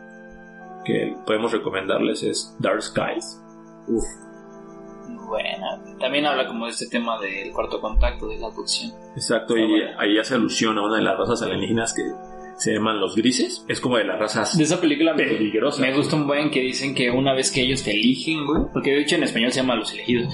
que 0.84 1.14
podemos 1.26 1.52
recomendarles 1.52 2.22
es 2.22 2.54
Dark 2.58 2.82
Skies. 2.82 3.40
Uf, 3.88 4.04
Buena. 5.26 5.80
También 6.00 6.26
habla 6.26 6.46
como 6.46 6.64
de 6.66 6.72
este 6.72 6.88
tema 6.88 7.20
del 7.20 7.52
cuarto 7.52 7.80
contacto, 7.80 8.26
de 8.28 8.38
la 8.38 8.46
abducción. 8.48 8.92
Exacto, 9.14 9.54
Está 9.56 9.66
y 9.66 9.70
bueno. 9.70 9.90
ahí 10.00 10.18
hace 10.18 10.34
alusión 10.34 10.76
a 10.78 10.82
una 10.82 10.96
de 10.96 11.02
las 11.02 11.16
razas 11.18 11.42
alienígenas 11.42 11.94
que 11.94 12.02
se 12.60 12.74
llaman 12.74 13.00
los 13.00 13.16
grises. 13.16 13.64
Es 13.68 13.80
como 13.80 13.96
de 13.96 14.04
las 14.04 14.18
razas 14.18 14.56
De 14.56 14.64
esa 14.64 14.80
película 14.80 15.14
me, 15.14 15.24
peligrosas. 15.24 15.80
me 15.80 15.96
gusta 15.96 16.16
un 16.16 16.26
buen 16.26 16.50
que 16.50 16.60
dicen 16.60 16.94
que 16.94 17.10
una 17.10 17.34
vez 17.34 17.50
que 17.50 17.62
ellos 17.62 17.82
te 17.82 17.92
eligen, 17.92 18.46
güey, 18.46 18.64
porque 18.72 18.90
de 18.90 19.00
hecho 19.00 19.16
en 19.16 19.22
español 19.22 19.50
se 19.50 19.60
llama 19.60 19.76
los 19.76 19.92
elegidos, 19.92 20.32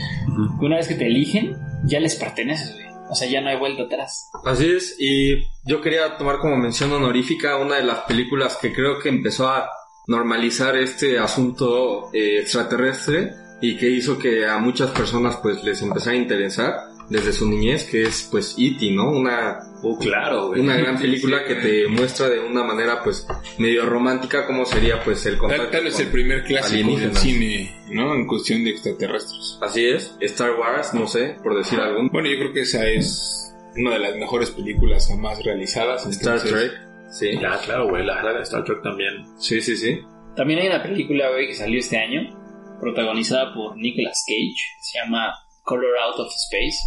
que 0.59 0.67
una 0.67 0.77
vez 0.77 0.89
que 0.89 0.97
te 0.97 1.07
eligen, 1.07 1.57
ya 1.85 2.01
les 2.01 2.17
perteneces, 2.17 2.75
güey. 2.75 2.87
O 3.09 3.15
sea, 3.15 3.29
ya 3.29 3.41
no 3.41 3.49
hay 3.49 3.57
vuelta 3.57 3.85
atrás. 3.85 4.29
Así 4.45 4.67
es, 4.69 4.97
y 4.99 5.37
yo 5.65 5.81
quería 5.81 6.17
tomar 6.19 6.39
como 6.39 6.57
mención 6.57 6.93
honorífica 6.93 7.57
una 7.57 7.77
de 7.77 7.85
las 7.85 8.01
películas 8.01 8.59
que 8.61 8.73
creo 8.73 8.99
que 8.99 9.09
empezó 9.09 9.49
a 9.49 9.71
normalizar 10.09 10.77
este 10.77 11.19
asunto 11.21 12.11
eh, 12.13 12.41
extraterrestre 12.41 13.31
y 13.61 13.77
que 13.77 13.89
hizo 13.89 14.19
que 14.19 14.47
a 14.47 14.59
muchas 14.59 14.91
personas 14.91 15.37
pues 15.37 15.63
les 15.63 15.81
empezara 15.83 16.17
a 16.17 16.21
interesar 16.21 16.75
desde 17.09 17.33
su 17.33 17.49
niñez, 17.49 17.85
que 17.85 18.03
es 18.03 18.29
pues 18.31 18.55
E.T., 18.59 18.91
¿no? 18.93 19.11
Una, 19.11 19.59
Oh, 19.83 19.97
claro, 19.99 20.49
güey. 20.49 20.61
una 20.61 20.77
gran 20.77 20.99
película 20.99 21.45
que 21.45 21.55
te 21.57 21.87
muestra 21.87 22.29
de 22.31 22.41
una 22.41 22.65
manera 22.65 23.03
pues 23.05 23.27
medio 23.59 23.85
romántica 23.87 24.47
cómo 24.47 24.65
sería 24.65 25.03
pues 25.05 25.25
el 25.27 25.37
contacto. 25.39 25.65
Tal, 25.65 25.73
tal 25.73 25.85
vez 25.85 25.95
con- 25.95 26.03
el 26.07 26.11
primer 26.11 26.45
clásico 26.45 26.97
del 26.97 27.15
cine, 27.17 27.77
¿no? 27.91 28.15
En 28.15 28.27
cuestión 28.27 28.65
de 28.65 28.71
extraterrestres. 28.71 29.59
Así 29.61 29.85
es, 29.87 30.17
Star 30.21 30.53
Wars, 30.59 30.95
no 30.95 31.07
sé, 31.07 31.37
por 31.43 31.57
decir 31.57 31.79
algún. 31.79 32.09
Bueno, 32.09 32.29
yo 32.29 32.39
creo 32.39 32.53
que 32.53 32.61
esa 32.63 32.87
es 32.89 33.55
una 33.77 33.93
de 33.93 33.99
las 34.01 34.17
mejores 34.17 34.51
películas 34.51 35.07
jamás 35.09 35.45
realizadas. 35.45 36.07
Star 36.07 36.37
entonces- 36.39 36.51
Trek, 36.71 36.73
sí, 37.11 37.39
Ya, 37.41 37.59
claro, 37.61 37.89
güey. 37.91 38.05
La 38.05 38.17
saga 38.17 38.33
de 38.39 38.43
Star 38.43 38.65
Trek 38.65 38.83
también. 38.83 39.25
sí, 39.39 39.61
sí, 39.61 39.77
sí. 39.77 40.01
También 40.35 40.61
hay 40.61 40.67
una 40.69 40.83
película, 40.83 41.31
güey, 41.31 41.47
que 41.49 41.55
salió 41.55 41.79
este 41.79 41.99
año, 41.99 42.35
protagonizada 42.81 43.55
por 43.55 43.77
Nicolas 43.77 44.25
Cage, 44.27 44.57
se 44.81 44.99
llama 44.99 45.33
Color 45.67 45.99
Out 46.07 46.21
of 46.21 46.33
Space, 46.35 46.79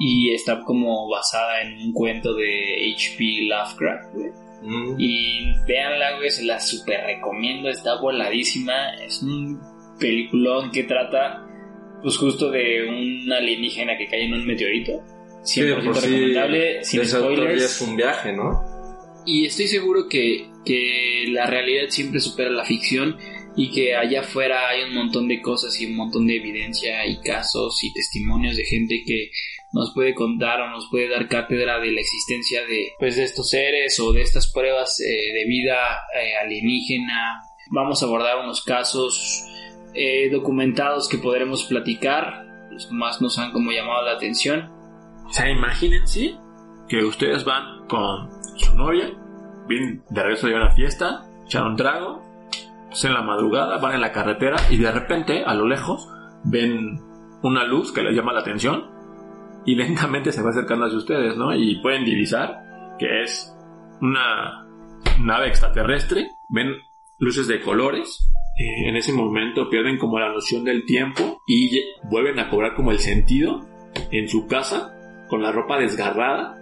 y 0.00 0.32
está 0.34 0.64
como 0.64 1.08
basada 1.08 1.60
en 1.62 1.78
un 1.80 1.92
cuento 1.92 2.34
de 2.34 2.92
H.P. 2.96 3.42
Lovecraft, 3.48 4.14
güey. 4.14 4.30
Mm. 4.62 4.96
Y 4.98 5.52
véanla, 5.66 6.16
güey, 6.16 6.30
se 6.30 6.44
la 6.44 6.58
super 6.58 7.00
recomiendo, 7.04 7.68
está 7.68 8.00
voladísima, 8.00 8.94
es 8.96 9.22
un 9.22 9.60
peliculón 9.98 10.70
que 10.70 10.84
trata, 10.84 11.46
pues 12.02 12.16
justo 12.16 12.50
de 12.50 12.88
un 12.88 13.32
alienígena 13.32 13.96
que 13.96 14.08
cae 14.08 14.24
en 14.24 14.34
un 14.34 14.46
meteorito. 14.46 14.92
100% 14.92 15.44
Sí, 15.44 15.62
de 15.62 15.74
por 15.76 15.96
sí, 15.96 16.08
recomendable, 16.08 16.84
sin 16.84 17.06
spoilers. 17.06 17.62
es 17.62 17.80
un 17.80 17.96
viaje, 17.96 18.32
¿no? 18.32 18.62
Y 19.26 19.46
estoy 19.46 19.66
seguro 19.68 20.08
que, 20.08 20.50
que 20.64 21.24
la 21.28 21.46
realidad 21.46 21.84
siempre 21.88 22.20
supera 22.20 22.50
la 22.50 22.64
ficción 22.64 23.16
y 23.56 23.70
que 23.70 23.94
allá 23.94 24.20
afuera 24.20 24.68
hay 24.68 24.84
un 24.84 24.94
montón 24.94 25.28
de 25.28 25.40
cosas 25.40 25.80
y 25.80 25.86
un 25.86 25.96
montón 25.96 26.26
de 26.26 26.36
evidencia 26.36 27.06
y 27.06 27.20
casos 27.20 27.82
y 27.82 27.92
testimonios 27.92 28.56
de 28.56 28.64
gente 28.64 29.02
que 29.04 29.30
nos 29.72 29.92
puede 29.94 30.14
contar 30.14 30.60
o 30.60 30.70
nos 30.70 30.88
puede 30.90 31.08
dar 31.08 31.28
cátedra 31.28 31.78
de 31.78 31.92
la 31.92 32.00
existencia 32.00 32.64
de, 32.64 32.92
pues, 32.98 33.16
de 33.16 33.24
estos 33.24 33.48
seres 33.50 33.98
o 34.00 34.12
de 34.12 34.22
estas 34.22 34.50
pruebas 34.52 35.00
eh, 35.00 35.32
de 35.32 35.44
vida 35.46 35.76
eh, 36.14 36.36
alienígena. 36.42 37.42
Vamos 37.70 38.02
a 38.02 38.06
abordar 38.06 38.38
unos 38.42 38.62
casos 38.62 39.44
eh, 39.94 40.28
documentados 40.30 41.08
que 41.08 41.18
podremos 41.18 41.64
platicar, 41.64 42.46
los 42.70 42.86
que 42.86 42.94
más 42.94 43.20
nos 43.20 43.38
han 43.38 43.52
como 43.52 43.70
llamado 43.70 44.04
la 44.04 44.12
atención. 44.12 44.70
O 45.26 45.32
sea, 45.32 45.48
imagínense 45.48 46.34
que 46.88 47.04
ustedes 47.04 47.44
van 47.44 47.86
con 47.86 48.28
su 48.56 48.74
novia, 48.74 49.12
vienen 49.68 50.02
de 50.10 50.22
regreso 50.22 50.48
de 50.48 50.54
una 50.54 50.72
fiesta, 50.72 51.24
echan 51.46 51.68
un 51.68 51.76
trago, 51.76 52.29
pues 52.90 53.04
en 53.04 53.14
la 53.14 53.22
madrugada 53.22 53.78
van 53.78 53.94
en 53.94 54.00
la 54.00 54.12
carretera 54.12 54.56
y 54.68 54.76
de 54.76 54.90
repente, 54.90 55.44
a 55.44 55.54
lo 55.54 55.66
lejos, 55.66 56.08
ven 56.44 57.00
una 57.42 57.64
luz 57.64 57.92
que 57.92 58.02
les 58.02 58.14
llama 58.14 58.32
la 58.32 58.40
atención 58.40 58.90
y 59.64 59.74
lentamente 59.76 60.32
se 60.32 60.42
va 60.42 60.50
acercando 60.50 60.86
hacia 60.86 60.98
ustedes, 60.98 61.36
¿no? 61.36 61.54
Y 61.54 61.80
pueden 61.80 62.04
divisar 62.04 62.96
que 62.98 63.22
es 63.22 63.56
una 64.00 64.66
nave 65.20 65.48
extraterrestre, 65.48 66.28
ven 66.48 66.74
luces 67.18 67.46
de 67.46 67.60
colores, 67.60 68.28
eh, 68.58 68.88
en 68.88 68.96
ese 68.96 69.12
momento 69.12 69.70
pierden 69.70 69.96
como 69.96 70.18
la 70.18 70.32
noción 70.32 70.64
del 70.64 70.84
tiempo 70.84 71.42
y 71.46 71.70
vuelven 72.10 72.38
a 72.40 72.50
cobrar 72.50 72.74
como 72.74 72.90
el 72.90 72.98
sentido 72.98 73.66
en 74.10 74.28
su 74.28 74.46
casa 74.46 74.94
con 75.28 75.42
la 75.42 75.52
ropa 75.52 75.78
desgarrada 75.78 76.56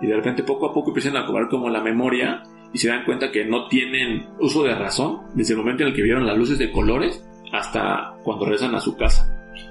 y 0.00 0.06
de 0.06 0.16
repente 0.16 0.42
poco 0.42 0.66
a 0.66 0.74
poco 0.74 0.90
empiezan 0.90 1.16
a 1.16 1.26
cobrar 1.26 1.48
como 1.48 1.68
la 1.68 1.80
memoria 1.80 2.42
y 2.74 2.78
se 2.78 2.88
dan 2.88 3.04
cuenta 3.06 3.30
que 3.32 3.44
no 3.46 3.68
tienen 3.68 4.28
uso 4.40 4.62
de 4.64 4.74
razón 4.74 5.22
desde 5.34 5.52
el 5.54 5.60
momento 5.60 5.82
en 5.84 5.90
el 5.90 5.94
que 5.94 6.02
vieron 6.02 6.26
las 6.26 6.36
luces 6.36 6.58
de 6.58 6.70
colores 6.70 7.24
hasta 7.52 8.16
cuando 8.24 8.44
regresan 8.44 8.74
a 8.74 8.80
su 8.80 8.96
casa. 8.96 9.30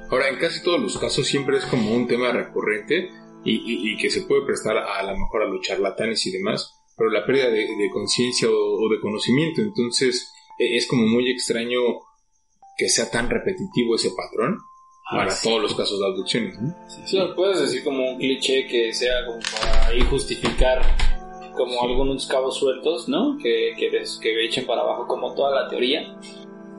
Ahora, 0.10 0.30
en 0.30 0.38
casi 0.40 0.64
todos 0.64 0.80
los 0.82 0.98
casos 0.98 1.28
siempre 1.28 1.58
es 1.58 1.66
como 1.66 1.92
un 1.94 2.08
tema 2.08 2.32
recurrente 2.32 3.10
y, 3.44 3.52
y- 3.56 3.94
y 3.94 3.98
que 3.98 4.10
se 4.10 4.22
puede 4.22 4.46
prestar 4.46 4.78
a, 4.78 5.04
lo 5.04 5.18
mejor 5.18 5.44
a 5.44 5.48
los 5.48 5.62
charlatanes 5.62 6.26
y 6.28 6.32
demás, 6.32 6.72
pero 6.98 7.10
la 7.10 7.26
pérdida 7.26 7.50
de, 7.50 7.58
de 7.76 7.90
conciencia 7.92 8.48
o, 8.50 8.54
o 8.86 8.90
de 8.90 9.00
conocimiento, 9.02 9.62
entonces 9.62 10.32
e- 10.60 10.78
es 10.78 10.88
como 10.88 11.06
muy 11.08 11.30
extraño 11.30 11.80
que 12.78 12.88
sea 12.90 13.10
tan 13.12 13.30
repetitivo 13.30 13.96
ese 13.96 14.12
patrón 14.16 14.58
para 15.12 15.32
sí. 15.32 15.50
todos 15.50 15.62
los 15.62 15.76
casos 15.76 16.00
de 16.00 16.06
abducciones. 16.06 16.60
¿no? 16.62 16.74
Sí, 17.06 17.18
puedes 17.36 17.60
decir 17.60 17.84
como 17.84 18.12
un 18.12 18.18
cliché 18.18 18.66
que 18.68 18.94
sea 18.94 19.26
como 19.26 19.40
para 19.52 19.88
ahí 19.88 20.02
justificar 20.02 20.82
como 21.56 21.84
algunos 21.84 22.26
cabos 22.28 22.58
sueltos, 22.58 23.08
¿no? 23.10 23.38
Que, 23.42 23.74
que, 23.78 23.90
des- 23.92 24.20
que 24.22 24.46
echen 24.46 24.66
para 24.66 24.82
abajo 24.82 25.08
como 25.08 25.34
toda 25.34 25.64
la 25.64 25.70
teoría. 25.70 26.02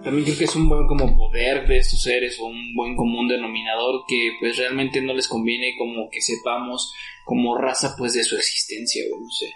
También 0.02 0.24
creo 0.24 0.36
que 0.38 0.44
es 0.44 0.54
un 0.56 0.68
buen 0.68 0.86
como 0.86 1.16
poder 1.16 1.66
de 1.66 1.78
estos 1.78 2.02
seres 2.02 2.38
o 2.38 2.44
un 2.44 2.74
buen 2.74 2.94
común 2.94 3.26
denominador 3.26 4.02
que 4.06 4.32
pues 4.38 4.58
realmente 4.58 5.00
no 5.00 5.14
les 5.14 5.28
conviene 5.28 5.74
como 5.78 6.10
que 6.10 6.20
sepamos 6.20 6.92
como 7.24 7.56
raza 7.56 7.94
pues 7.96 8.12
de 8.12 8.22
su 8.22 8.36
existencia, 8.36 9.02
güey, 9.10 9.22
no 9.22 9.30
sé. 9.30 9.46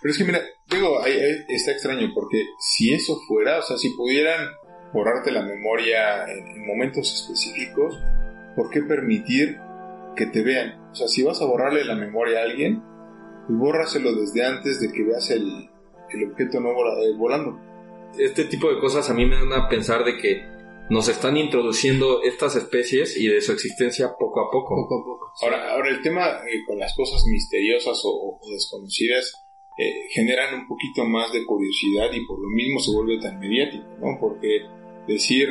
Pero 0.00 0.12
es 0.12 0.18
que 0.18 0.24
mira, 0.24 0.40
digo, 0.68 1.02
ahí- 1.02 1.12
ahí 1.18 1.44
está 1.48 1.72
extraño 1.72 2.12
porque 2.14 2.44
si 2.60 2.92
eso 2.94 3.18
fuera, 3.26 3.58
o 3.58 3.62
sea, 3.62 3.76
si 3.78 3.90
pudieran 3.90 4.46
borrarte 4.92 5.32
la 5.32 5.42
memoria 5.42 6.24
en, 6.24 6.46
en 6.46 6.66
momentos 6.66 7.12
específicos, 7.12 7.98
¿por 8.56 8.70
qué 8.70 8.82
permitir 8.82 9.58
que 10.16 10.26
te 10.26 10.42
vean? 10.42 10.80
O 10.92 10.94
sea, 10.94 11.08
si 11.08 11.22
vas 11.24 11.40
a 11.42 11.46
borrarle 11.46 11.84
la 11.84 11.96
memoria 11.96 12.40
a 12.40 12.42
alguien, 12.44 12.80
pues 13.50 13.58
bórraselo 13.58 14.12
desde 14.14 14.44
antes 14.44 14.80
de 14.80 14.92
que 14.92 15.02
veas 15.02 15.30
el, 15.30 15.68
el 16.10 16.30
objeto 16.30 16.60
no 16.60 16.72
vola- 16.72 16.98
eh, 17.02 17.16
volando. 17.16 17.58
Este 18.18 18.44
tipo 18.44 18.68
de 18.72 18.78
cosas 18.80 19.08
a 19.10 19.14
mí 19.14 19.24
me 19.26 19.36
dan 19.36 19.52
a 19.52 19.68
pensar 19.68 20.04
de 20.04 20.16
que 20.18 20.42
nos 20.90 21.08
están 21.08 21.36
introduciendo 21.36 22.22
estas 22.22 22.56
especies 22.56 23.16
y 23.16 23.28
de 23.28 23.40
su 23.40 23.52
existencia 23.52 24.08
poco 24.18 24.40
a 24.40 24.50
poco. 24.50 24.74
Poco 24.74 24.94
a 25.00 25.04
poco. 25.04 25.32
Ahora, 25.42 25.72
ahora 25.72 25.88
el 25.90 26.02
tema 26.02 26.26
eh, 26.48 26.64
con 26.66 26.78
las 26.78 26.94
cosas 26.96 27.22
misteriosas 27.30 28.00
o, 28.04 28.38
o 28.40 28.50
desconocidas 28.52 29.32
eh, 29.78 30.08
generan 30.12 30.54
un 30.60 30.66
poquito 30.68 31.04
más 31.04 31.32
de 31.32 31.44
curiosidad 31.46 32.12
y 32.12 32.26
por 32.26 32.40
lo 32.40 32.48
mismo 32.48 32.80
se 32.80 32.92
vuelve 32.92 33.20
tan 33.20 33.38
mediático, 33.38 33.86
¿no? 34.00 34.18
Porque 34.20 34.62
decir 35.06 35.48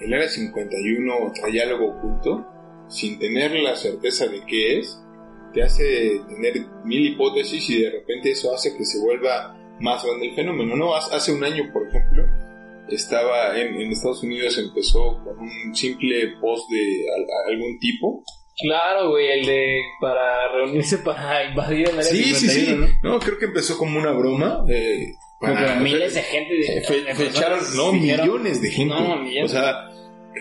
el 0.00 0.12
área 0.14 0.28
51 0.28 1.32
trae 1.34 1.62
algo 1.62 1.88
oculto 1.96 2.46
sin 2.88 3.18
tener 3.18 3.52
la 3.52 3.74
certeza 3.74 4.28
de 4.28 4.44
qué 4.46 4.78
es, 4.78 5.02
te 5.56 5.62
hace 5.62 6.20
tener 6.28 6.52
mil 6.84 7.06
hipótesis 7.14 7.68
y 7.70 7.80
de 7.82 7.90
repente 7.90 8.30
eso 8.32 8.54
hace 8.54 8.76
que 8.76 8.84
se 8.84 9.00
vuelva 9.00 9.56
más 9.80 10.04
grande 10.04 10.28
el 10.28 10.34
fenómeno, 10.34 10.76
¿no? 10.76 10.94
Hace 10.94 11.32
un 11.32 11.42
año, 11.42 11.64
por 11.72 11.88
ejemplo, 11.88 12.24
estaba 12.88 13.58
en, 13.58 13.74
en 13.80 13.90
Estados 13.90 14.22
Unidos, 14.22 14.58
empezó 14.58 15.18
con 15.24 15.38
un 15.38 15.74
simple 15.74 16.34
post 16.40 16.70
de 16.70 17.04
al- 17.16 17.52
algún 17.54 17.78
tipo 17.78 18.22
Claro, 18.58 19.10
güey, 19.10 19.40
el 19.40 19.46
de 19.46 19.80
para 20.00 20.50
reunirse 20.52 20.98
para 20.98 21.44
invadir 21.50 21.88
el 21.90 21.98
área 21.98 22.02
Sí, 22.04 22.22
sí, 22.34 22.48
51, 22.48 22.86
sí. 22.86 22.92
¿no? 23.02 23.10
No, 23.12 23.18
creo 23.18 23.38
que 23.38 23.44
empezó 23.46 23.76
como 23.76 23.98
una 23.98 24.12
broma. 24.12 24.64
Eh, 24.70 25.12
para- 25.40 25.76
miles 25.80 26.14
de 26.14 26.22
gente 26.22 26.54
de, 26.54 26.78
Eh, 26.78 26.82
fe- 26.86 27.02
de 27.02 27.14
fecharon, 27.14 27.58
no, 27.76 27.92
millones 27.92 28.62
de 28.62 28.70
gente. 28.70 28.94
No, 28.94 29.16
millones. 29.18 29.50
O 29.50 29.54
sea, 29.54 29.74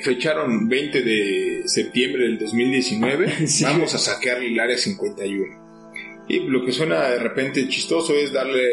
fecharon 0.03 0.67
20 0.67 1.01
de 1.01 1.61
septiembre 1.65 2.23
del 2.23 2.39
2019. 2.39 3.33
Sí. 3.47 3.63
Vamos 3.63 3.93
a 3.95 3.97
saquear 3.97 4.41
el 4.43 4.59
área 4.59 4.77
51. 4.77 6.25
Y 6.27 6.39
lo 6.39 6.65
que 6.65 6.71
suena 6.71 7.09
de 7.09 7.19
repente 7.19 7.67
chistoso 7.67 8.13
es 8.15 8.31
darle 8.33 8.63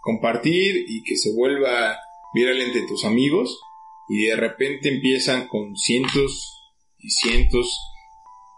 compartir 0.00 0.84
y 0.88 1.02
que 1.02 1.16
se 1.16 1.32
vuelva 1.34 1.96
viral 2.34 2.60
entre 2.60 2.82
tus 2.82 3.04
amigos. 3.04 3.60
Y 4.08 4.24
de 4.26 4.36
repente 4.36 4.88
empiezan 4.88 5.48
con 5.48 5.76
cientos 5.76 6.54
y 6.98 7.10
cientos, 7.10 7.78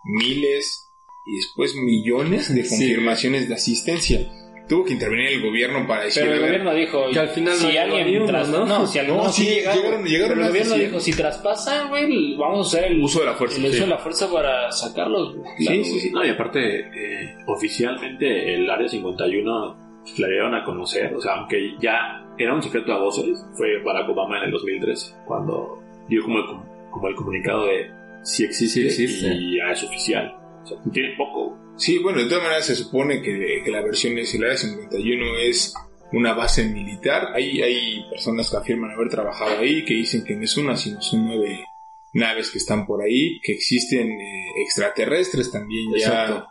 miles 0.04 0.78
y 1.26 1.36
después 1.36 1.74
millones 1.74 2.54
de 2.54 2.62
Sí. 2.64 2.70
confirmaciones 2.70 3.48
de 3.48 3.54
asistencia. 3.54 4.30
Tuvo 4.70 4.85
que 4.85 4.92
intervenir 4.94 5.26
el 5.33 5.42
gobierno 5.42 5.87
para 5.87 6.04
decir 6.04 6.22
Pero 6.22 6.35
el 6.35 6.38
"A 6.38 6.42
ver, 6.46 6.50
gobierno 6.62 6.74
dijo 6.80 7.11
Que 7.12 7.18
al 7.18 7.28
final 7.30 7.54
si 7.56 7.74
no 7.74 7.80
alguien 7.80 8.16
uno, 8.22 8.26
tras- 8.33 8.48
¿no? 8.48 8.64
no, 8.66 8.87
si 8.87 8.98
alguien 9.00 9.16
No, 9.18 9.24
no, 9.24 9.28
sí 9.33 9.42
sí, 9.42 9.48
llegaron, 9.50 9.83
llegaron- 9.83 10.04
llegaron 10.04 10.28
pero 10.37 10.40
el 10.42 10.48
gobierno 10.48 10.74
100. 10.76 10.87
dijo 10.87 11.00
si 11.00 11.12
traspasa, 11.12 11.88
güey, 11.88 12.37
vamos 12.37 12.72
a 12.74 12.78
hacer 12.78 12.92
el 12.92 13.02
uso 13.02 13.18
de 13.20 13.26
la 13.26 13.35
fuerza. 13.35 13.59
el 13.59 13.64
uso 13.64 13.74
sí. 13.74 13.80
de 13.80 13.87
la 13.88 13.98
fuerza 13.98 14.33
para 14.33 14.70
sacarlos. 14.72 15.35
Sí, 15.59 15.66
Claro, 15.66 15.85
sí, 15.85 16.00
sí. 16.00 16.11
No, 16.12 16.24
y 16.24 16.28
aparte, 16.30 16.78
eh, 16.94 17.37
oficialmente 17.46 18.54
el 18.54 18.70
Área 18.70 18.88
51 18.88 19.76
la 20.18 20.28
dieron 20.28 20.54
a 20.54 20.64
conocer, 20.64 21.14
o 21.14 21.20
sea, 21.20 21.35
aunque 21.35 21.74
ya 21.80 22.24
era 22.38 22.54
un 22.54 22.62
secreto 22.62 22.92
a 22.92 22.98
voces, 22.98 23.44
fue 23.56 23.83
Barack 23.83 24.09
Obama 24.09 24.38
en 24.38 24.44
el 24.44 24.50
2013, 24.52 25.14
cuando 25.26 25.83
dio 26.09 26.22
como 26.22 26.38
el, 26.38 26.46
com- 26.46 26.64
como 26.90 27.09
el 27.09 27.14
comunicado 27.14 27.66
de 27.66 27.90
si 28.22 28.44
existe, 28.44 28.88
Sí 28.90 29.04
existe. 29.04 29.35
y 29.35 29.56
ya 29.59 29.72
es 29.72 29.83
oficial. 29.83 30.35
Sea, 30.70 30.92
tiene 30.92 31.16
poco. 31.16 31.59
Sí, 31.76 31.98
bueno, 31.98 32.18
de 32.18 32.26
todas 32.26 32.42
maneras 32.42 32.66
se 32.66 32.76
supone 32.76 33.22
que, 33.22 33.62
que 33.64 33.70
la 33.70 33.83
versión 33.83 34.18
es 34.18 34.35
el 34.35 34.44
Área 34.44 34.56
51 34.56 35.38
es 35.38 35.74
una 36.12 36.35
base 36.35 36.64
militar. 36.64 37.28
Hay, 37.35 37.62
hay 37.62 38.04
personas 38.11 38.50
que 38.50 38.56
afirman 38.56 38.90
haber 38.90 39.09
trabajado 39.09 39.59
ahí, 39.59 39.85
que 39.85 39.94
dicen 39.94 40.24
que 40.24 40.35
no 40.35 40.44
es 40.44 40.56
una, 40.56 40.76
sino 40.76 41.00
son 41.00 41.26
nueve 41.26 41.64
naves 42.12 42.50
que 42.50 42.59
están 42.59 42.87
por 42.87 43.02
ahí, 43.02 43.40
que 43.42 43.52
existen 43.52 44.11
eh, 44.11 44.46
extraterrestres 44.64 45.50
también 45.50 45.92
ya. 45.96 46.46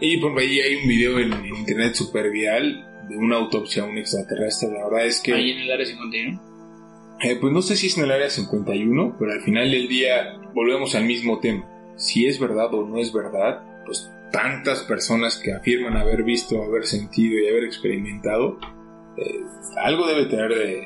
Y 0.00 0.16
por 0.18 0.38
ahí 0.38 0.60
hay 0.60 0.76
un 0.76 0.88
video 0.88 1.18
en, 1.18 1.32
en 1.32 1.56
internet 1.56 1.94
super 1.94 2.30
viral 2.30 3.06
de 3.08 3.16
una 3.16 3.36
autopsia 3.36 3.82
a 3.82 3.86
un 3.86 3.98
extraterrestre. 3.98 4.70
La 4.70 4.88
verdad 4.88 5.06
es 5.06 5.20
que... 5.20 5.34
Ahí 5.34 5.50
en 5.50 5.60
el 5.60 5.70
área 5.70 5.86
51. 5.86 6.54
Eh, 7.22 7.36
pues 7.40 7.52
no 7.52 7.62
sé 7.62 7.76
si 7.76 7.88
es 7.88 7.98
en 7.98 8.04
el 8.04 8.10
área 8.10 8.28
51, 8.28 9.16
pero 9.18 9.32
al 9.32 9.40
final 9.42 9.70
del 9.70 9.88
día 9.88 10.36
volvemos 10.54 10.94
al 10.94 11.04
mismo 11.04 11.38
tema. 11.38 11.68
Si 11.96 12.26
es 12.26 12.38
verdad 12.38 12.72
o 12.74 12.86
no 12.86 12.98
es 12.98 13.12
verdad, 13.12 13.62
pues 13.86 14.10
tantas 14.32 14.82
personas 14.82 15.38
que 15.38 15.52
afirman 15.52 15.96
haber 15.96 16.24
visto, 16.24 16.62
haber 16.62 16.86
sentido 16.86 17.38
y 17.38 17.48
haber 17.48 17.64
experimentado, 17.64 18.58
eh, 19.16 19.40
algo 19.76 20.06
debe 20.06 20.26
tener 20.26 20.54
de, 20.54 20.82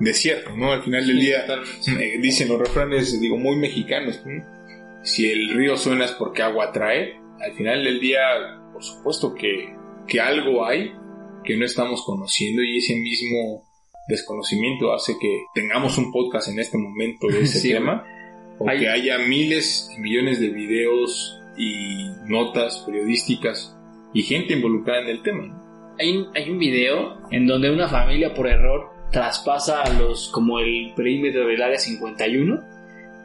de 0.00 0.14
cierto, 0.14 0.56
¿no? 0.56 0.72
Al 0.72 0.82
final 0.82 1.06
del 1.06 1.20
día, 1.20 1.44
eh, 2.00 2.18
dicen 2.20 2.48
los 2.48 2.58
refranes, 2.58 3.20
digo, 3.20 3.36
muy 3.36 3.56
mexicanos, 3.56 4.22
¿no? 4.24 4.42
si 5.02 5.30
el 5.30 5.50
río 5.50 5.76
suena 5.76 6.04
es 6.04 6.12
porque 6.12 6.42
agua 6.42 6.72
trae, 6.72 7.20
al 7.40 7.52
final 7.54 7.84
del 7.84 8.00
día, 8.00 8.20
por 8.72 8.82
supuesto 8.82 9.34
que, 9.34 9.74
que 10.06 10.20
algo 10.20 10.64
hay 10.64 10.92
que 11.44 11.56
no 11.56 11.64
estamos 11.64 12.04
conociendo 12.04 12.62
y 12.62 12.78
ese 12.78 12.94
mismo 12.94 13.68
desconocimiento 14.08 14.92
hace 14.92 15.14
que 15.20 15.38
tengamos 15.54 15.98
un 15.98 16.12
podcast 16.12 16.48
en 16.48 16.60
este 16.60 16.78
momento 16.78 17.26
de 17.26 17.40
ese 17.40 17.58
Sí, 17.60 17.72
tema 17.72 18.04
o 18.64 18.68
Hay- 18.68 18.78
que 18.80 18.88
haya 18.88 19.18
miles 19.18 19.90
y 19.96 20.00
millones 20.00 20.40
de 20.40 20.48
videos 20.50 21.38
y 21.56 22.10
notas 22.26 22.82
periodísticas 22.86 23.76
y 24.14 24.22
gente 24.22 24.54
involucrada 24.54 25.02
en 25.02 25.08
el 25.08 25.22
tema. 25.22 25.58
Hay 25.98 26.16
un, 26.16 26.28
hay 26.34 26.50
un 26.50 26.58
video 26.58 27.18
en 27.30 27.46
donde 27.46 27.70
una 27.70 27.88
familia 27.88 28.34
por 28.34 28.46
error 28.48 28.90
traspasa 29.10 29.82
a 29.82 29.92
los 29.92 30.28
como 30.30 30.58
el 30.58 30.92
perímetro 30.96 31.46
del 31.46 31.62
área 31.62 31.78
51 31.78 32.60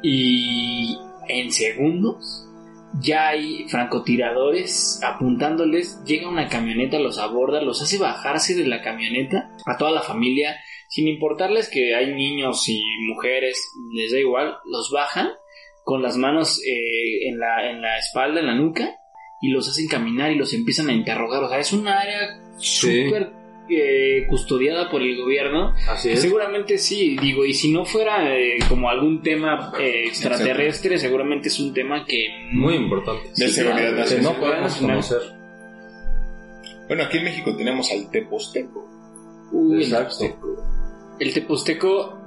y 0.03 0.97
en 1.29 1.51
segundos 1.51 2.43
ya 3.01 3.29
hay 3.29 3.67
francotiradores 3.69 5.01
apuntándoles, 5.03 6.03
llega 6.05 6.29
una 6.29 6.47
camioneta, 6.47 6.99
los 6.99 7.19
aborda, 7.19 7.61
los 7.61 7.81
hace 7.81 7.97
bajarse 7.97 8.55
de 8.55 8.65
la 8.67 8.81
camioneta 8.81 9.51
a 9.65 9.77
toda 9.77 9.91
la 9.91 10.01
familia, 10.01 10.55
sin 10.87 11.07
importarles 11.07 11.69
que 11.69 11.95
hay 11.95 12.13
niños 12.13 12.67
y 12.69 12.81
mujeres, 13.07 13.73
les 13.91 14.11
da 14.11 14.19
igual, 14.19 14.57
los 14.65 14.91
bajan 14.91 15.29
con 15.83 16.01
las 16.01 16.17
manos 16.17 16.61
eh, 16.65 17.27
en, 17.29 17.39
la, 17.39 17.69
en 17.69 17.81
la 17.81 17.97
espalda, 17.97 18.39
en 18.39 18.47
la 18.47 18.55
nuca, 18.55 18.95
y 19.41 19.49
los 19.49 19.69
hacen 19.69 19.87
caminar 19.87 20.31
y 20.31 20.35
los 20.35 20.53
empiezan 20.53 20.89
a 20.89 20.93
interrogar. 20.93 21.43
O 21.43 21.49
sea, 21.49 21.59
es 21.59 21.71
un 21.73 21.87
área 21.87 22.41
Sí. 22.57 23.03
súper 23.05 23.31
eh, 23.69 24.25
custodiada 24.29 24.89
por 24.89 25.01
el 25.01 25.15
gobierno. 25.17 25.73
Así 25.89 26.09
es. 26.09 26.21
Seguramente 26.21 26.77
sí, 26.77 27.17
digo, 27.21 27.45
y 27.45 27.53
si 27.53 27.71
no 27.71 27.85
fuera 27.85 28.33
eh, 28.35 28.57
como 28.67 28.89
algún 28.89 29.21
tema 29.21 29.71
eh, 29.79 30.05
extraterrestre, 30.07 30.97
seguramente 30.97 31.49
es 31.49 31.59
un 31.59 31.73
tema 31.73 32.05
que... 32.05 32.27
Muy 32.53 32.75
importante. 32.75 33.29
De 33.35 33.47
seguridad 33.49 33.77
claro, 33.77 33.97
nacional. 33.97 34.23
no 34.33 34.39
podemos 34.39 34.75
conocer. 34.77 35.21
Bueno, 36.87 37.03
aquí 37.03 37.17
en 37.17 37.23
México 37.25 37.55
tenemos 37.55 37.91
al 37.91 38.09
Teposteco. 38.09 38.87
Uy, 39.51 39.75
el 39.77 39.83
Exacto. 39.83 40.25
El 41.19 41.33
Teposteco, 41.33 42.17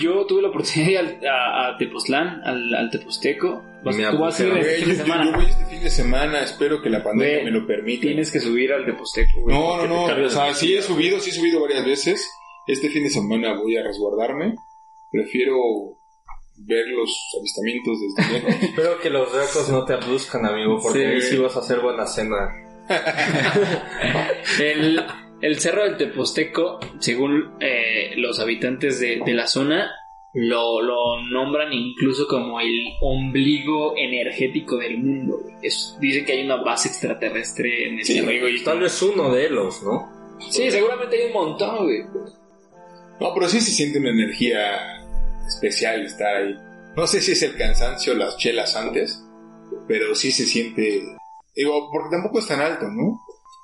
yo 0.00 0.26
tuve 0.26 0.42
la 0.42 0.48
oportunidad 0.48 0.84
de 0.86 0.92
ir 0.92 0.98
al- 0.98 1.26
a, 1.26 1.68
a 1.68 1.76
Tepoztlán, 1.78 2.40
al, 2.44 2.74
al 2.74 2.90
Teposteco. 2.90 3.62
Vas- 3.84 3.96
Me 3.96 4.04
tú 4.10 4.18
vas 4.18 4.38
a 4.38 4.44
ir 4.44 4.56
este 4.58 4.74
fin 4.76 4.84
yo, 4.84 4.90
de 4.90 4.96
semana. 4.96 5.24
yo 5.24 5.32
voy 5.32 5.44
este 5.46 5.64
fin 5.66 5.82
de 5.82 5.90
semana, 5.90 6.40
espero 6.40 6.80
que 6.82 6.90
la 6.90 7.02
pandemia 7.02 7.40
Güey, 7.40 7.44
me 7.46 7.50
lo 7.58 7.66
permita. 7.66 8.02
Tienes 8.02 8.30
que 8.30 8.38
subir 8.40 8.72
al 8.72 8.84
Teposteco, 8.84 9.40
güey. 9.42 9.56
No, 9.56 9.76
no, 9.78 9.86
no. 9.86 10.24
O 10.24 10.28
sea, 10.30 10.54
sí 10.54 10.74
he 10.76 10.82
subido, 10.82 11.18
sí 11.20 11.30
he 11.30 11.32
subido 11.32 11.60
varias 11.60 11.84
veces. 11.84 12.30
Este 12.68 12.88
fin 12.90 13.02
de 13.04 13.10
semana 13.10 13.54
voy 13.54 13.76
a 13.76 13.82
resguardarme. 13.82 14.54
Prefiero 15.10 15.56
ver 16.58 16.86
los 16.88 17.10
avistamientos 17.40 17.98
desde 18.16 18.32
lejos. 18.34 18.62
Espero 18.62 19.00
que 19.00 19.10
los 19.10 19.32
recos 19.32 19.68
no 19.68 19.84
te 19.84 19.94
abduzcan, 19.94 20.46
amigo, 20.46 20.78
porque 20.80 21.00
Sí. 21.00 21.04
ahí 21.06 21.20
sí 21.22 21.36
vas 21.38 21.56
a 21.56 21.60
hacer 21.60 21.80
buena 21.80 22.06
cena. 22.06 22.36
El, 24.60 25.00
el 25.42 25.58
cerro 25.60 25.84
del 25.84 25.96
Teposteco, 25.96 26.78
según 27.00 27.54
eh, 27.60 28.12
los 28.16 28.40
habitantes 28.40 28.98
de, 29.00 29.20
de 29.24 29.34
la 29.34 29.46
zona, 29.46 29.90
lo, 30.34 30.80
lo 30.80 31.20
nombran 31.30 31.72
incluso 31.72 32.26
como 32.26 32.58
el 32.60 32.72
ombligo 33.02 33.94
energético 33.98 34.78
del 34.78 34.98
mundo. 34.98 35.36
Es- 35.62 35.96
dicen 36.00 36.24
que 36.24 36.32
hay 36.32 36.44
una 36.44 36.56
base 36.56 36.88
extraterrestre 36.88 37.88
en 37.88 37.98
el 37.98 38.04
Sí, 38.04 38.18
amigo, 38.18 38.48
y- 38.48 38.62
Tal 38.64 38.80
vez 38.80 39.02
uno 39.02 39.30
de 39.34 39.46
ellos, 39.46 39.82
¿no? 39.82 40.38
Sí, 40.50 40.70
seguramente 40.70 41.16
hay 41.20 41.26
un 41.26 41.32
montón, 41.34 41.84
güey. 41.84 42.02
No, 43.20 43.34
pero 43.34 43.48
sí 43.48 43.60
se 43.60 43.70
siente 43.72 43.98
una 43.98 44.10
energía 44.10 45.00
especial 45.46 46.04
estar 46.06 46.34
ahí. 46.34 46.54
No 46.96 47.06
sé 47.06 47.20
si 47.20 47.32
es 47.32 47.42
el 47.42 47.56
cansancio, 47.56 48.14
las 48.14 48.36
chelas 48.38 48.74
antes, 48.76 49.22
pero 49.86 50.14
sí 50.14 50.32
se 50.32 50.44
siente. 50.44 51.02
Digo, 51.54 51.90
porque 51.92 52.08
tampoco 52.16 52.38
es 52.38 52.46
tan 52.48 52.60
alto, 52.60 52.86
¿no? 52.88 53.20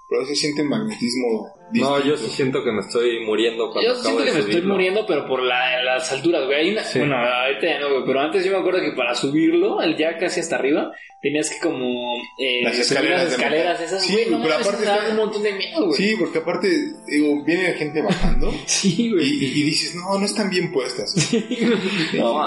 Pero 0.08 0.24
se 0.24 0.34
siente 0.34 0.62
un 0.62 0.68
magnetismo. 0.68 1.54
No, 1.74 2.02
yo 2.02 2.16
sí 2.16 2.28
siento 2.30 2.64
que 2.64 2.72
me 2.72 2.80
estoy 2.80 3.26
muriendo 3.26 3.70
cuando 3.70 3.82
Yo 3.82 3.90
acabo 4.00 4.02
siento 4.04 4.20
de 4.24 4.26
que 4.26 4.32
me 4.32 4.40
estoy 4.54 4.62
muriendo, 4.62 5.04
pero 5.06 5.26
por 5.26 5.42
la- 5.42 5.82
las 5.82 6.10
alturas, 6.10 6.46
güey. 6.46 6.56
Hay 6.60 6.70
una, 6.70 6.82
Sí. 6.82 6.98
Bueno, 7.00 7.16
ahorita 7.16 7.66
ya 7.66 7.78
no, 7.80 7.90
güey, 7.90 8.04
pero 8.06 8.20
antes 8.20 8.42
yo 8.42 8.52
me 8.52 8.58
acuerdo 8.58 8.80
que 8.80 8.92
para 8.92 9.14
subirlo, 9.14 9.82
el 9.82 9.98
ya 9.98 10.16
casi 10.16 10.40
hasta 10.40 10.56
arriba, 10.56 10.90
tenías 11.20 11.50
que 11.50 11.58
como 11.60 12.14
eh, 12.38 12.62
Las 12.64 12.78
escaleras 12.78 13.24
las 13.24 13.32
escaleras 13.34 13.80
esas, 13.82 14.02
Sí, 14.02 14.12
güey, 14.14 14.30
no 14.30 14.40
pero 14.42 14.54
aparte 14.54 14.82
está- 14.82 15.08
un 15.10 15.16
montón 15.16 15.42
de 15.42 15.52
miedo, 15.52 15.86
güey. 15.88 15.96
Sí, 15.98 16.16
porque 16.18 16.38
aparte, 16.38 16.68
digo, 17.06 17.44
viene 17.44 17.74
gente 17.74 18.00
bajando 18.00 18.50
Sí, 18.66 18.94
y, 19.08 19.10
güey. 19.12 19.26
y 19.26 19.62
dices, 19.64 19.94
no, 19.94 20.18
no 20.18 20.24
están 20.24 20.48
bien 20.48 20.72
puestas. 20.72 21.14
No. 22.14 22.40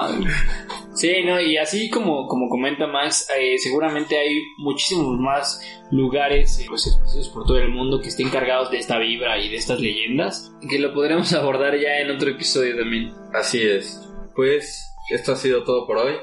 Sí, 0.94 1.24
no, 1.26 1.40
y 1.40 1.58
así 1.58 1.90
como, 1.90 2.28
como 2.28 2.50
comenta 2.50 2.86
Max, 2.86 3.28
eh, 3.38 3.58
seguramente 3.58 4.18
hay 4.18 4.42
muchísimos 4.58 5.18
más 5.20 5.62
lugares 5.90 6.60
eh, 6.60 6.66
pues, 6.68 6.88
esparcidos 6.88 7.30
por 7.30 7.46
todo 7.46 7.58
el 7.58 7.70
mundo 7.70 8.02
que 8.02 8.10
estén 8.10 8.30
cargados 8.30 8.72
de 8.72 8.78
esta 8.78 8.98
vibra 9.00 9.38
y 9.38 9.50
de 9.50 9.56
estas 9.56 9.80
leyendas, 9.80 10.54
que 10.70 10.80
lo 10.80 10.94
podremos 10.94 11.34
abordar 11.34 11.80
ya 11.80 12.00
en 12.00 12.12
otro 12.12 12.30
episodio 12.30 12.78
también. 12.78 13.14
Así 13.34 13.62
es. 13.62 14.08
Pues 14.36 14.86
esto 15.10 15.32
ha 15.32 15.36
sido 15.36 15.64
todo 15.64 15.88
por 15.88 15.98
hoy. 15.98 16.16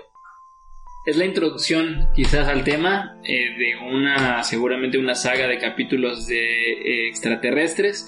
Es 1.06 1.16
la 1.16 1.24
introducción 1.24 2.08
quizás 2.14 2.48
al 2.48 2.64
tema 2.64 3.16
eh, 3.24 3.56
de 3.56 3.76
una, 3.76 4.42
seguramente 4.42 4.98
una 4.98 5.14
saga 5.14 5.46
de 5.46 5.58
capítulos 5.58 6.26
de 6.26 6.72
eh, 6.72 7.08
extraterrestres. 7.08 8.06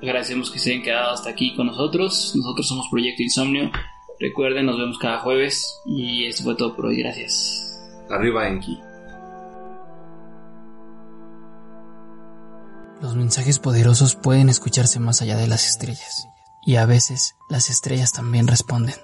Agradecemos 0.00 0.52
que 0.52 0.60
se 0.60 0.70
hayan 0.70 0.82
quedado 0.84 1.10
hasta 1.10 1.30
aquí 1.30 1.56
con 1.56 1.66
nosotros. 1.66 2.34
Nosotros 2.36 2.68
somos 2.68 2.86
Proyecto 2.88 3.24
Insomnio. 3.24 3.72
Recuerden, 4.18 4.66
nos 4.66 4.78
vemos 4.78 4.98
cada 4.98 5.18
jueves 5.18 5.80
y 5.84 6.26
eso 6.26 6.44
fue 6.44 6.56
todo 6.56 6.74
por 6.74 6.86
hoy. 6.86 7.02
Gracias. 7.02 7.78
Arriba 8.10 8.48
Enki. 8.48 8.80
Los 13.02 13.14
mensajes 13.14 13.58
poderosos 13.58 14.16
pueden 14.16 14.48
escucharse 14.48 15.00
más 15.00 15.20
allá 15.20 15.36
de 15.36 15.46
las 15.46 15.66
estrellas 15.66 16.28
y 16.64 16.76
a 16.76 16.86
veces 16.86 17.36
las 17.50 17.68
estrellas 17.68 18.12
también 18.12 18.46
responden. 18.46 18.96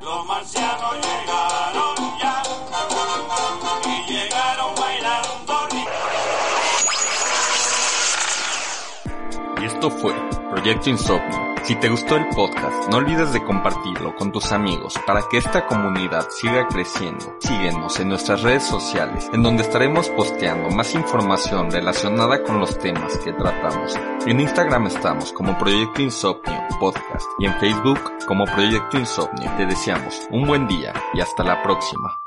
Los 0.00 0.26
marcianos 0.26 0.94
llegaron 0.94 2.18
ya 2.20 2.42
y 3.84 4.12
llegaron. 4.12 4.56
Y 9.60 9.64
esto 9.64 9.90
fue 9.90 10.14
Proyecto 10.50 10.90
Insomnio 10.90 11.45
si 11.66 11.74
te 11.74 11.88
gustó 11.88 12.14
el 12.14 12.28
podcast, 12.28 12.88
no 12.90 12.98
olvides 12.98 13.32
de 13.32 13.42
compartirlo 13.42 14.14
con 14.14 14.30
tus 14.30 14.52
amigos 14.52 14.94
para 15.04 15.22
que 15.28 15.38
esta 15.38 15.66
comunidad 15.66 16.28
siga 16.30 16.68
creciendo. 16.68 17.34
Síguenos 17.40 17.98
en 17.98 18.08
nuestras 18.10 18.42
redes 18.42 18.62
sociales, 18.62 19.28
en 19.32 19.42
donde 19.42 19.64
estaremos 19.64 20.08
posteando 20.10 20.70
más 20.70 20.94
información 20.94 21.72
relacionada 21.72 22.44
con 22.44 22.60
los 22.60 22.78
temas 22.78 23.18
que 23.18 23.32
tratamos. 23.32 23.98
En 24.26 24.38
Instagram 24.38 24.86
estamos 24.86 25.32
como 25.32 25.58
Proyecto 25.58 26.02
Insomnio 26.02 26.68
Podcast 26.78 27.26
y 27.40 27.46
en 27.46 27.58
Facebook 27.58 28.12
como 28.28 28.44
Proyecto 28.44 28.98
Insomnio. 28.98 29.50
Te 29.56 29.66
deseamos 29.66 30.22
un 30.30 30.46
buen 30.46 30.68
día 30.68 30.92
y 31.14 31.20
hasta 31.20 31.42
la 31.42 31.64
próxima. 31.64 32.25